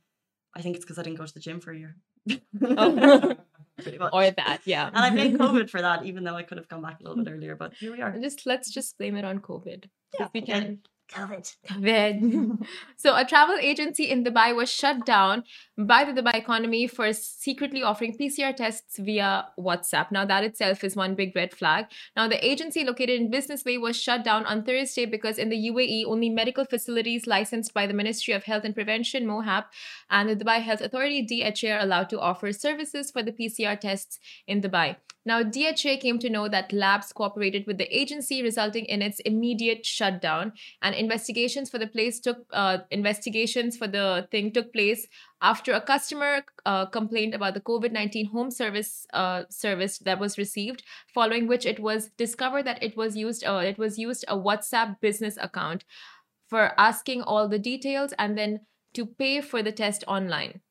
I 0.58 0.62
think 0.62 0.76
it's 0.78 0.86
because 0.86 0.98
I 1.00 1.04
didn't 1.04 1.18
go 1.18 1.26
to 1.26 1.34
the 1.34 1.40
gym 1.42 1.60
for 1.60 1.72
a 1.72 1.78
year. 1.78 1.96
Oh. 2.62 3.36
Pretty 3.84 3.98
much. 3.98 4.12
or 4.14 4.32
that, 4.32 4.62
yeah. 4.64 4.88
And 4.88 4.98
I 4.98 5.10
blame 5.10 5.38
COVID 5.46 5.70
for 5.70 5.82
that, 5.82 6.06
even 6.06 6.24
though 6.24 6.36
I 6.36 6.44
could 6.44 6.58
have 6.58 6.70
come 6.70 6.82
back 6.82 7.02
a 7.02 7.04
little 7.04 7.22
bit 7.22 7.30
earlier. 7.34 7.58
But 7.58 7.74
here 7.74 7.92
we 7.92 8.02
are. 8.02 8.18
Just 8.18 8.46
let's 8.46 8.72
just 8.72 8.98
blame 8.98 9.18
it 9.18 9.26
on 9.26 9.40
COVID. 9.40 9.90
if 10.18 10.30
we 10.34 10.42
can. 10.42 10.80
COVID. 11.14 11.56
COVID. 11.70 12.66
so, 12.98 13.16
a 13.16 13.26
travel 13.26 13.58
agency 13.60 14.10
in 14.10 14.24
Dubai 14.24 14.56
was 14.56 14.72
shut 14.72 15.06
down 15.06 15.44
by 15.78 16.04
the 16.04 16.20
Dubai 16.20 16.36
economy 16.36 16.88
for 16.88 17.14
secretly 17.14 17.84
offering 17.84 18.18
PCR 18.18 18.56
tests 18.56 18.98
via 18.98 19.48
WhatsApp. 19.60 20.12
Now, 20.12 20.26
that 20.26 20.44
itself 20.44 20.84
is 20.84 20.96
one 20.96 21.16
big 21.16 21.36
red 21.36 21.54
flag. 21.54 21.86
Now, 22.16 22.28
the 22.28 22.44
agency 22.44 22.84
located 22.84 23.22
in 23.22 23.30
Business 23.30 23.64
Bay 23.64 23.78
was 23.78 23.96
shut 24.02 24.24
down 24.24 24.46
on 24.46 24.64
Thursday 24.64 25.06
because 25.06 25.38
in 25.38 25.50
the 25.50 25.70
UAE, 25.70 26.06
only 26.06 26.30
medical 26.30 26.66
facilities 26.66 27.28
licensed 27.28 27.74
by 27.74 27.86
the 27.86 27.94
Ministry 27.94 28.34
of 28.34 28.44
Health 28.44 28.64
and 28.64 28.74
Prevention, 28.74 29.26
MOHAP, 29.26 29.66
and 30.10 30.30
the 30.30 30.36
Dubai 30.36 30.62
Health 30.62 30.82
Authority, 30.82 31.22
DHA, 31.22 31.70
are 31.70 31.80
allowed 31.80 32.10
to 32.10 32.20
offer 32.20 32.52
services 32.52 33.12
for 33.12 33.22
the 33.22 33.32
PCR 33.32 33.80
tests 33.80 34.20
in 34.48 34.62
Dubai. 34.62 34.96
Now, 35.26 35.42
DHA 35.42 35.98
came 36.02 36.20
to 36.20 36.30
know 36.30 36.48
that 36.48 36.72
labs 36.72 37.12
cooperated 37.12 37.66
with 37.66 37.80
the 37.80 37.90
agency, 37.96 38.44
resulting 38.44 38.86
in 38.86 39.02
its 39.02 39.20
immediate 39.22 39.86
shutdown. 39.86 40.54
And 40.82 40.94
investigations 40.94 41.70
for 41.70 41.80
the 41.80 41.88
place 41.88 42.20
took 42.20 42.46
uh, 42.54 42.80
investigations 42.92 43.76
for 43.76 43.88
the 43.88 44.28
thing 44.32 44.52
took 44.52 44.72
place 44.72 45.08
after 45.42 45.74
a 45.74 45.82
customer 45.82 46.44
uh, 46.66 46.86
complained 46.86 47.34
about 47.34 47.56
the 47.56 47.62
COVID 47.62 47.92
nineteen 47.92 48.28
home 48.28 48.52
service 48.52 49.08
uh, 49.14 49.44
service 49.50 49.98
that 50.00 50.20
was 50.20 50.38
received. 50.38 50.84
Following 51.14 51.48
which, 51.48 51.66
it 51.66 51.80
was 51.80 52.12
discovered 52.18 52.66
that 52.66 52.84
it 52.84 52.96
was 52.96 53.18
used 53.18 53.44
uh, 53.44 53.62
it 53.66 53.78
was 53.78 53.98
used 53.98 54.26
a 54.28 54.38
WhatsApp 54.38 55.00
business 55.02 55.38
account 55.42 55.86
for 56.48 56.80
asking 56.80 57.24
all 57.24 57.48
the 57.48 57.60
details 57.60 58.14
and 58.20 58.38
then 58.38 58.62
to 58.94 59.06
pay 59.06 59.42
for 59.42 59.64
the 59.64 59.72
test 59.72 60.04
online. 60.08 60.62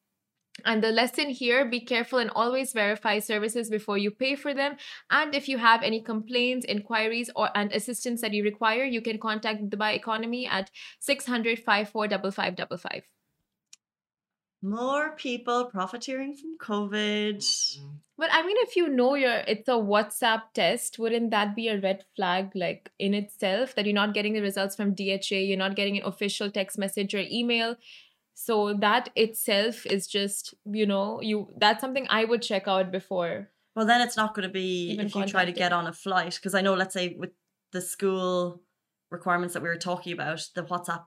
And 0.64 0.82
the 0.82 0.92
lesson 0.92 1.30
here 1.30 1.64
be 1.64 1.80
careful 1.80 2.18
and 2.18 2.30
always 2.30 2.72
verify 2.72 3.18
services 3.18 3.68
before 3.68 3.98
you 3.98 4.10
pay 4.10 4.36
for 4.36 4.54
them. 4.54 4.76
And 5.10 5.34
if 5.34 5.48
you 5.48 5.58
have 5.58 5.82
any 5.82 6.00
complaints, 6.00 6.64
inquiries, 6.64 7.28
or 7.34 7.48
and 7.56 7.72
assistance 7.72 8.20
that 8.20 8.32
you 8.32 8.44
require, 8.44 8.84
you 8.84 9.02
can 9.02 9.18
contact 9.18 9.68
Dubai 9.68 9.94
Economy 9.94 10.46
at 10.46 10.70
600 11.00 11.58
545555. 11.58 13.02
More 14.62 15.14
people 15.16 15.66
profiteering 15.66 16.34
from 16.34 16.56
COVID. 16.56 17.44
But 18.16 18.30
I 18.32 18.46
mean, 18.46 18.56
if 18.60 18.76
you 18.76 18.88
know 18.88 19.14
your 19.14 19.42
it's 19.46 19.68
a 19.68 19.72
WhatsApp 19.72 20.42
test, 20.54 20.98
wouldn't 20.98 21.32
that 21.32 21.54
be 21.54 21.68
a 21.68 21.80
red 21.80 22.04
flag, 22.16 22.52
like 22.54 22.90
in 22.98 23.12
itself, 23.12 23.74
that 23.74 23.84
you're 23.84 23.92
not 23.92 24.14
getting 24.14 24.32
the 24.32 24.40
results 24.40 24.74
from 24.76 24.94
DHA, 24.94 25.36
you're 25.36 25.58
not 25.58 25.76
getting 25.76 25.98
an 25.98 26.06
official 26.06 26.50
text 26.50 26.78
message 26.78 27.14
or 27.14 27.24
email? 27.30 27.76
So 28.34 28.74
that 28.74 29.10
itself 29.14 29.86
is 29.86 30.06
just, 30.06 30.54
you 30.64 30.86
know, 30.86 31.20
you 31.22 31.48
that's 31.56 31.80
something 31.80 32.06
I 32.10 32.24
would 32.24 32.42
check 32.42 32.66
out 32.66 32.90
before. 32.90 33.50
Well, 33.76 33.86
then 33.86 34.00
it's 34.00 34.16
not 34.16 34.34
going 34.34 34.46
to 34.46 34.52
be 34.52 34.90
Even 34.92 35.06
if 35.06 35.14
you 35.14 35.24
try 35.26 35.44
to 35.44 35.52
get 35.52 35.72
on 35.72 35.86
a 35.86 35.92
flight. 35.92 36.34
Because 36.34 36.54
I 36.54 36.60
know, 36.60 36.74
let's 36.74 36.94
say, 36.94 37.16
with 37.18 37.30
the 37.72 37.80
school 37.80 38.62
requirements 39.10 39.54
that 39.54 39.62
we 39.62 39.68
were 39.68 39.76
talking 39.76 40.12
about, 40.12 40.48
the 40.54 40.62
WhatsApp 40.64 41.04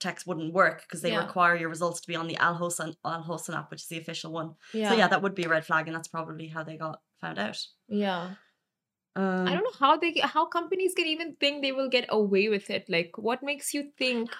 text 0.00 0.26
wouldn't 0.26 0.52
work 0.52 0.82
because 0.82 1.00
they 1.02 1.10
Yeah. 1.12 1.20
require 1.20 1.54
your 1.54 1.68
results 1.68 2.00
to 2.00 2.08
be 2.08 2.16
on 2.16 2.26
the 2.26 2.36
Al 2.36 2.56
Hosn 2.56 3.54
app, 3.54 3.70
which 3.70 3.82
is 3.82 3.88
the 3.88 3.98
official 3.98 4.32
one. 4.32 4.54
Yeah. 4.72 4.88
So 4.90 4.96
yeah, 4.96 5.08
that 5.08 5.22
would 5.22 5.34
be 5.34 5.44
a 5.44 5.48
red 5.48 5.64
flag, 5.64 5.86
and 5.86 5.94
that's 5.96 6.08
probably 6.08 6.48
how 6.48 6.64
they 6.64 6.76
got 6.76 7.00
found 7.20 7.38
out. 7.38 7.64
yeah. 7.88 8.34
Um, 9.14 9.46
I 9.46 9.52
don't 9.52 9.62
know 9.62 9.78
how 9.78 9.98
they 9.98 10.14
how 10.22 10.46
companies 10.46 10.94
can 10.94 11.06
even 11.06 11.36
think 11.38 11.60
they 11.60 11.72
will 11.72 11.90
get 11.90 12.06
away 12.08 12.48
with 12.48 12.70
it. 12.70 12.88
Like, 12.88 13.18
what 13.18 13.42
makes 13.42 13.74
you 13.74 13.92
think 13.98 14.30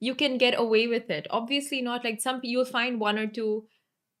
you 0.00 0.14
can 0.14 0.38
get 0.38 0.58
away 0.58 0.86
with 0.86 1.10
it? 1.10 1.26
Obviously, 1.30 1.82
not. 1.82 2.04
Like 2.04 2.20
some 2.20 2.40
you'll 2.42 2.64
find 2.64 3.00
one 3.00 3.18
or 3.18 3.26
two 3.26 3.66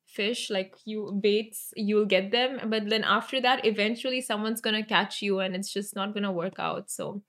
fish, 0.06 0.50
like 0.50 0.74
you 0.84 1.18
baits, 1.20 1.72
you'll 1.76 2.06
get 2.06 2.30
them, 2.30 2.70
but 2.70 2.88
then 2.88 3.04
after 3.04 3.40
that, 3.40 3.64
eventually 3.66 4.20
someone's 4.20 4.60
gonna 4.60 4.84
catch 4.84 5.22
you, 5.22 5.40
and 5.40 5.54
it's 5.54 5.72
just 5.72 5.94
not 5.94 6.14
gonna 6.14 6.32
work 6.32 6.58
out. 6.58 6.90
So, 6.90 7.22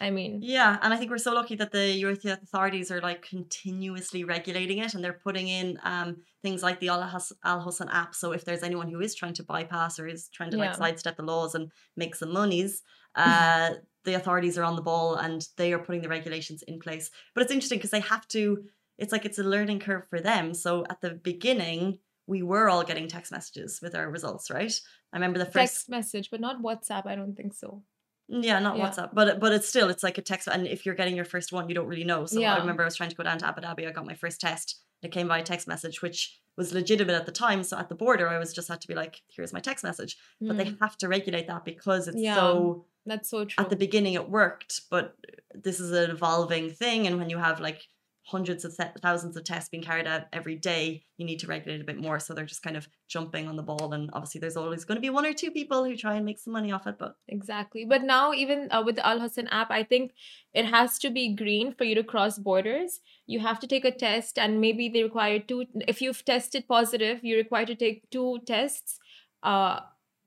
I 0.00 0.10
mean, 0.10 0.40
Yeah, 0.42 0.78
and 0.82 0.94
I 0.94 0.96
think 0.96 1.10
we're 1.10 1.18
so 1.18 1.34
lucky 1.34 1.56
that 1.56 1.72
the 1.72 1.92
European 1.92 2.38
authorities 2.42 2.90
are 2.90 3.00
like 3.00 3.22
continuously 3.22 4.24
regulating 4.24 4.78
it, 4.78 4.94
and 4.94 5.04
they're 5.04 5.20
putting 5.24 5.48
in 5.48 5.78
um 5.82 6.16
things 6.42 6.62
like 6.62 6.80
the 6.80 6.88
Al 6.88 7.02
Hosn 7.02 7.88
app. 7.90 8.14
So 8.14 8.32
if 8.32 8.44
there's 8.44 8.62
anyone 8.62 8.88
who 8.88 9.00
is 9.00 9.14
trying 9.14 9.34
to 9.34 9.44
bypass 9.44 9.98
or 9.98 10.06
is 10.06 10.28
trying 10.28 10.50
to 10.52 10.56
like 10.56 10.74
sidestep 10.74 11.16
the 11.16 11.22
laws 11.22 11.54
and 11.54 11.70
make 11.96 12.14
some 12.14 12.32
monies, 12.32 12.82
uh, 13.16 13.70
the 14.04 14.14
authorities 14.14 14.58
are 14.58 14.64
on 14.64 14.76
the 14.76 14.82
ball 14.82 15.14
and 15.16 15.46
they 15.56 15.72
are 15.72 15.78
putting 15.78 16.02
the 16.02 16.08
regulations 16.08 16.62
in 16.62 16.78
place. 16.80 17.10
But 17.34 17.42
it's 17.42 17.52
interesting 17.52 17.78
because 17.78 17.90
they 17.90 18.00
have 18.00 18.26
to. 18.28 18.64
It's 18.98 19.12
like 19.12 19.24
it's 19.24 19.38
a 19.38 19.42
learning 19.44 19.80
curve 19.80 20.04
for 20.08 20.20
them. 20.20 20.54
So 20.54 20.84
at 20.90 21.00
the 21.00 21.10
beginning, 21.14 21.98
we 22.26 22.42
were 22.42 22.68
all 22.68 22.84
getting 22.84 23.08
text 23.08 23.32
messages 23.32 23.80
with 23.82 23.94
our 23.94 24.08
results, 24.10 24.50
right? 24.50 24.72
I 25.12 25.16
remember 25.16 25.38
the 25.38 25.44
first 25.46 25.54
text 25.54 25.88
message, 25.88 26.30
but 26.30 26.40
not 26.40 26.62
WhatsApp. 26.62 27.06
I 27.06 27.14
don't 27.16 27.34
think 27.36 27.54
so. 27.54 27.82
yeah, 28.28 28.58
not 28.60 28.76
Yeah. 28.78 28.88
WhatsApp, 28.90 29.10
but 29.14 29.40
but 29.40 29.52
it's 29.52 29.68
still 29.68 29.88
it's 29.90 30.02
like 30.02 30.18
a 30.18 30.22
text, 30.22 30.48
and 30.48 30.66
if 30.66 30.86
you're 30.86 30.94
getting 30.94 31.16
your 31.16 31.24
first 31.24 31.52
one, 31.52 31.68
you 31.68 31.74
don't 31.74 31.86
really 31.88 32.04
know. 32.04 32.24
So 32.26 32.40
I 32.44 32.58
remember 32.58 32.82
I 32.82 32.86
was 32.86 32.96
trying 32.96 33.10
to 33.10 33.16
go 33.16 33.22
down 33.24 33.38
to 33.38 33.46
Abu 33.46 33.60
Dhabi. 33.60 33.88
I 33.88 33.92
got 33.92 34.06
my 34.06 34.14
first 34.14 34.40
test. 34.40 34.80
It 35.02 35.10
came 35.12 35.26
by 35.28 35.42
text 35.42 35.66
message, 35.66 36.00
which 36.00 36.38
was 36.56 36.72
legitimate 36.72 37.14
at 37.14 37.26
the 37.26 37.32
time. 37.32 37.62
So 37.64 37.76
at 37.76 37.88
the 37.88 37.94
border, 37.96 38.28
I 38.28 38.38
was 38.38 38.52
just 38.52 38.68
had 38.68 38.80
to 38.82 38.88
be 38.88 38.94
like, 38.94 39.20
"Here's 39.34 39.52
my 39.52 39.60
text 39.60 39.82
message." 39.84 40.16
But 40.40 40.56
they 40.58 40.66
Mm, 40.66 40.78
have 40.80 40.96
to 40.98 41.08
regulate 41.08 41.46
that 41.48 41.64
because 41.64 42.08
it's 42.08 42.22
Yeah. 42.22 42.34
so. 42.36 42.86
That's 43.04 43.30
so 43.30 43.44
true. 43.44 43.64
At 43.64 43.70
the 43.70 43.76
beginning, 43.76 44.14
it 44.14 44.30
worked, 44.30 44.82
but 44.90 45.16
this 45.54 45.80
is 45.80 45.90
an 45.92 46.10
evolving 46.10 46.70
thing, 46.70 47.06
and 47.06 47.18
when 47.18 47.30
you 47.30 47.38
have 47.38 47.60
like 47.60 47.82
hundreds 48.24 48.64
of 48.64 48.76
th- 48.76 48.90
thousands 49.02 49.36
of 49.36 49.42
tests 49.42 49.68
being 49.68 49.82
carried 49.82 50.06
out 50.06 50.22
every 50.32 50.54
day, 50.54 51.02
you 51.16 51.26
need 51.26 51.40
to 51.40 51.48
regulate 51.48 51.80
a 51.80 51.84
bit 51.84 52.00
more. 52.00 52.20
So 52.20 52.32
they're 52.32 52.44
just 52.44 52.62
kind 52.62 52.76
of 52.76 52.86
jumping 53.08 53.48
on 53.48 53.56
the 53.56 53.62
ball, 53.64 53.92
and 53.92 54.08
obviously, 54.12 54.40
there's 54.40 54.56
always 54.56 54.84
going 54.84 54.96
to 54.96 55.02
be 55.02 55.10
one 55.10 55.26
or 55.26 55.32
two 55.32 55.50
people 55.50 55.84
who 55.84 55.96
try 55.96 56.14
and 56.14 56.24
make 56.24 56.38
some 56.38 56.52
money 56.52 56.70
off 56.70 56.86
it, 56.86 56.96
but. 56.98 57.16
Exactly. 57.28 57.84
But 57.84 58.04
now, 58.04 58.32
even 58.32 58.68
uh, 58.70 58.82
with 58.84 58.96
the 58.96 59.06
Al 59.06 59.18
Hosn 59.18 59.48
app, 59.50 59.70
I 59.70 59.82
think 59.82 60.12
it 60.54 60.66
has 60.66 60.98
to 61.00 61.10
be 61.10 61.34
green 61.34 61.74
for 61.74 61.82
you 61.82 61.96
to 61.96 62.04
cross 62.04 62.38
borders. 62.38 63.00
You 63.26 63.40
have 63.40 63.58
to 63.60 63.66
take 63.66 63.84
a 63.84 63.90
test, 63.90 64.38
and 64.38 64.60
maybe 64.60 64.88
they 64.88 65.02
require 65.02 65.40
two. 65.40 65.64
If 65.88 66.00
you've 66.00 66.24
tested 66.24 66.68
positive, 66.68 67.24
you're 67.24 67.38
required 67.38 67.66
to 67.68 67.74
take 67.74 68.08
two 68.10 68.38
tests. 68.46 69.00
Uh, 69.42 69.80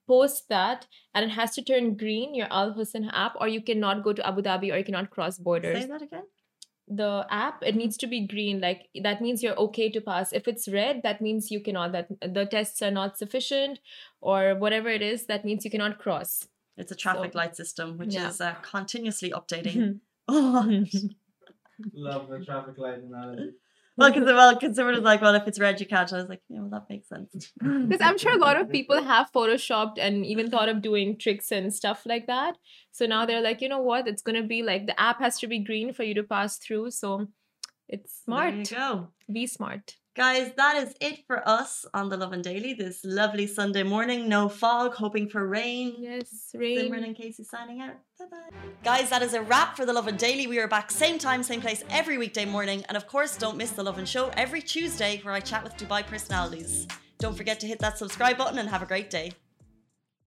post 0.07 0.49
that, 0.49 0.87
and 1.13 1.25
it 1.25 1.33
has 1.35 1.53
to 1.55 1.63
turn 1.63 1.95
green. 1.97 2.33
Your 2.35 2.47
Al 2.51 2.73
Hosn 2.73 3.09
app, 3.13 3.33
or 3.39 3.47
you 3.47 3.61
cannot 3.61 4.03
go 4.03 4.13
to 4.13 4.25
Abu 4.27 4.41
Dhabi, 4.41 4.71
or 4.73 4.77
you 4.77 4.83
cannot 4.83 5.09
cross 5.09 5.37
borders. 5.37 5.81
Say 5.81 5.87
that 5.87 6.01
again. 6.01 6.23
The 6.87 7.25
app 7.31 7.63
it 7.63 7.75
needs 7.75 7.97
to 7.97 8.07
be 8.07 8.27
green. 8.27 8.61
Like 8.61 8.89
that 9.03 9.19
means 9.21 9.41
you're 9.41 9.55
okay 9.67 9.89
to 9.89 10.01
pass. 10.01 10.31
If 10.33 10.47
it's 10.47 10.67
red, 10.67 11.01
that 11.03 11.19
means 11.21 11.49
you 11.49 11.59
cannot. 11.59 11.91
That 11.93 12.07
the 12.21 12.45
tests 12.45 12.81
are 12.81 12.91
not 12.91 13.17
sufficient, 13.17 13.79
or 14.21 14.55
whatever 14.55 14.89
it 14.89 15.01
is. 15.01 15.25
That 15.25 15.45
means 15.45 15.65
you 15.65 15.71
cannot 15.71 15.97
cross. 15.99 16.47
It's 16.77 16.91
a 16.91 16.95
traffic 16.95 17.33
So- 17.33 17.39
light 17.39 17.55
system, 17.55 17.97
which 17.97 18.13
Yeah. 18.13 18.29
is 18.29 18.39
uh, 18.41 18.53
continuously 18.61 19.31
updating. 19.31 19.99
oh, 20.27 20.83
Love 21.93 22.29
the 22.29 22.43
traffic 22.45 22.77
light 22.77 22.99
analogy. 22.99 23.51
Well, 23.97 24.11
because 24.11 24.25
well, 24.25 24.57
consumer 24.57 24.91
was 24.91 25.01
like, 25.01 25.21
well, 25.21 25.35
if 25.35 25.47
it's 25.47 25.59
red, 25.59 25.79
you 25.79 25.85
can't. 25.85 26.11
I 26.11 26.17
was 26.17 26.29
like, 26.29 26.41
yeah, 26.49 26.59
well, 26.61 26.69
that 26.71 26.89
makes 26.89 27.07
sense. 27.09 27.51
Because 27.61 28.01
I'm 28.01 28.17
sure 28.17 28.33
a 28.33 28.37
lot 28.37 28.59
of 28.59 28.69
people 28.69 29.01
have 29.01 29.31
photoshopped 29.31 29.97
and 29.97 30.25
even 30.25 30.49
thought 30.49 30.69
of 30.69 30.81
doing 30.81 31.17
tricks 31.17 31.51
and 31.51 31.73
stuff 31.73 32.03
like 32.05 32.27
that. 32.27 32.57
So 32.91 33.05
now 33.05 33.25
they're 33.25 33.41
like, 33.41 33.61
you 33.61 33.69
know 33.69 33.81
what? 33.81 34.07
It's 34.07 34.21
gonna 34.21 34.43
be 34.43 34.63
like 34.63 34.85
the 34.85 34.99
app 34.99 35.19
has 35.19 35.39
to 35.39 35.47
be 35.47 35.59
green 35.59 35.93
for 35.93 36.03
you 36.03 36.13
to 36.15 36.23
pass 36.23 36.57
through. 36.57 36.91
So 36.91 37.27
it's 37.87 38.21
There 38.27 38.49
you 38.49 38.65
smart. 38.65 38.69
go. 38.71 39.07
Be 39.31 39.47
smart. 39.47 39.95
Guys, 40.15 40.53
that 40.55 40.77
is 40.77 40.95
it 41.01 41.27
for 41.27 41.45
us 41.45 41.85
on 41.93 42.07
the 42.07 42.15
Lovin 42.15 42.41
Daily 42.41 42.73
this 42.73 43.01
lovely 43.03 43.45
Sunday 43.45 43.83
morning. 43.83 44.29
No 44.29 44.47
fog, 44.47 44.93
hoping 44.93 45.27
for 45.27 45.45
rain. 45.45 45.93
Yes, 45.99 46.51
Simran 46.55 46.91
rain. 46.91 47.03
and 47.03 47.15
Casey 47.17 47.43
signing 47.43 47.81
out. 47.81 47.95
Bye-bye. 48.17 48.57
Guys, 48.81 49.09
that 49.09 49.21
is 49.21 49.33
a 49.33 49.41
wrap 49.41 49.75
for 49.75 49.85
the 49.85 49.91
Lovin 49.91 50.15
Daily. 50.15 50.47
We 50.47 50.57
are 50.59 50.69
back 50.69 50.89
same 50.89 51.19
time, 51.19 51.43
same 51.43 51.59
place 51.59 51.83
every 51.89 52.17
weekday 52.17 52.45
morning. 52.45 52.85
And 52.87 52.95
of 52.95 53.07
course, 53.07 53.35
don't 53.35 53.57
miss 53.57 53.71
the 53.71 53.83
Lovin 53.83 54.05
Show 54.05 54.31
every 54.37 54.61
Tuesday 54.61 55.19
where 55.23 55.33
I 55.33 55.41
chat 55.41 55.65
with 55.65 55.75
Dubai 55.75 56.07
personalities. 56.07 56.87
Don't 57.19 57.35
forget 57.35 57.59
to 57.59 57.67
hit 57.67 57.79
that 57.79 57.97
subscribe 57.97 58.37
button 58.37 58.57
and 58.57 58.69
have 58.69 58.81
a 58.81 58.85
great 58.85 59.09
day. 59.09 59.33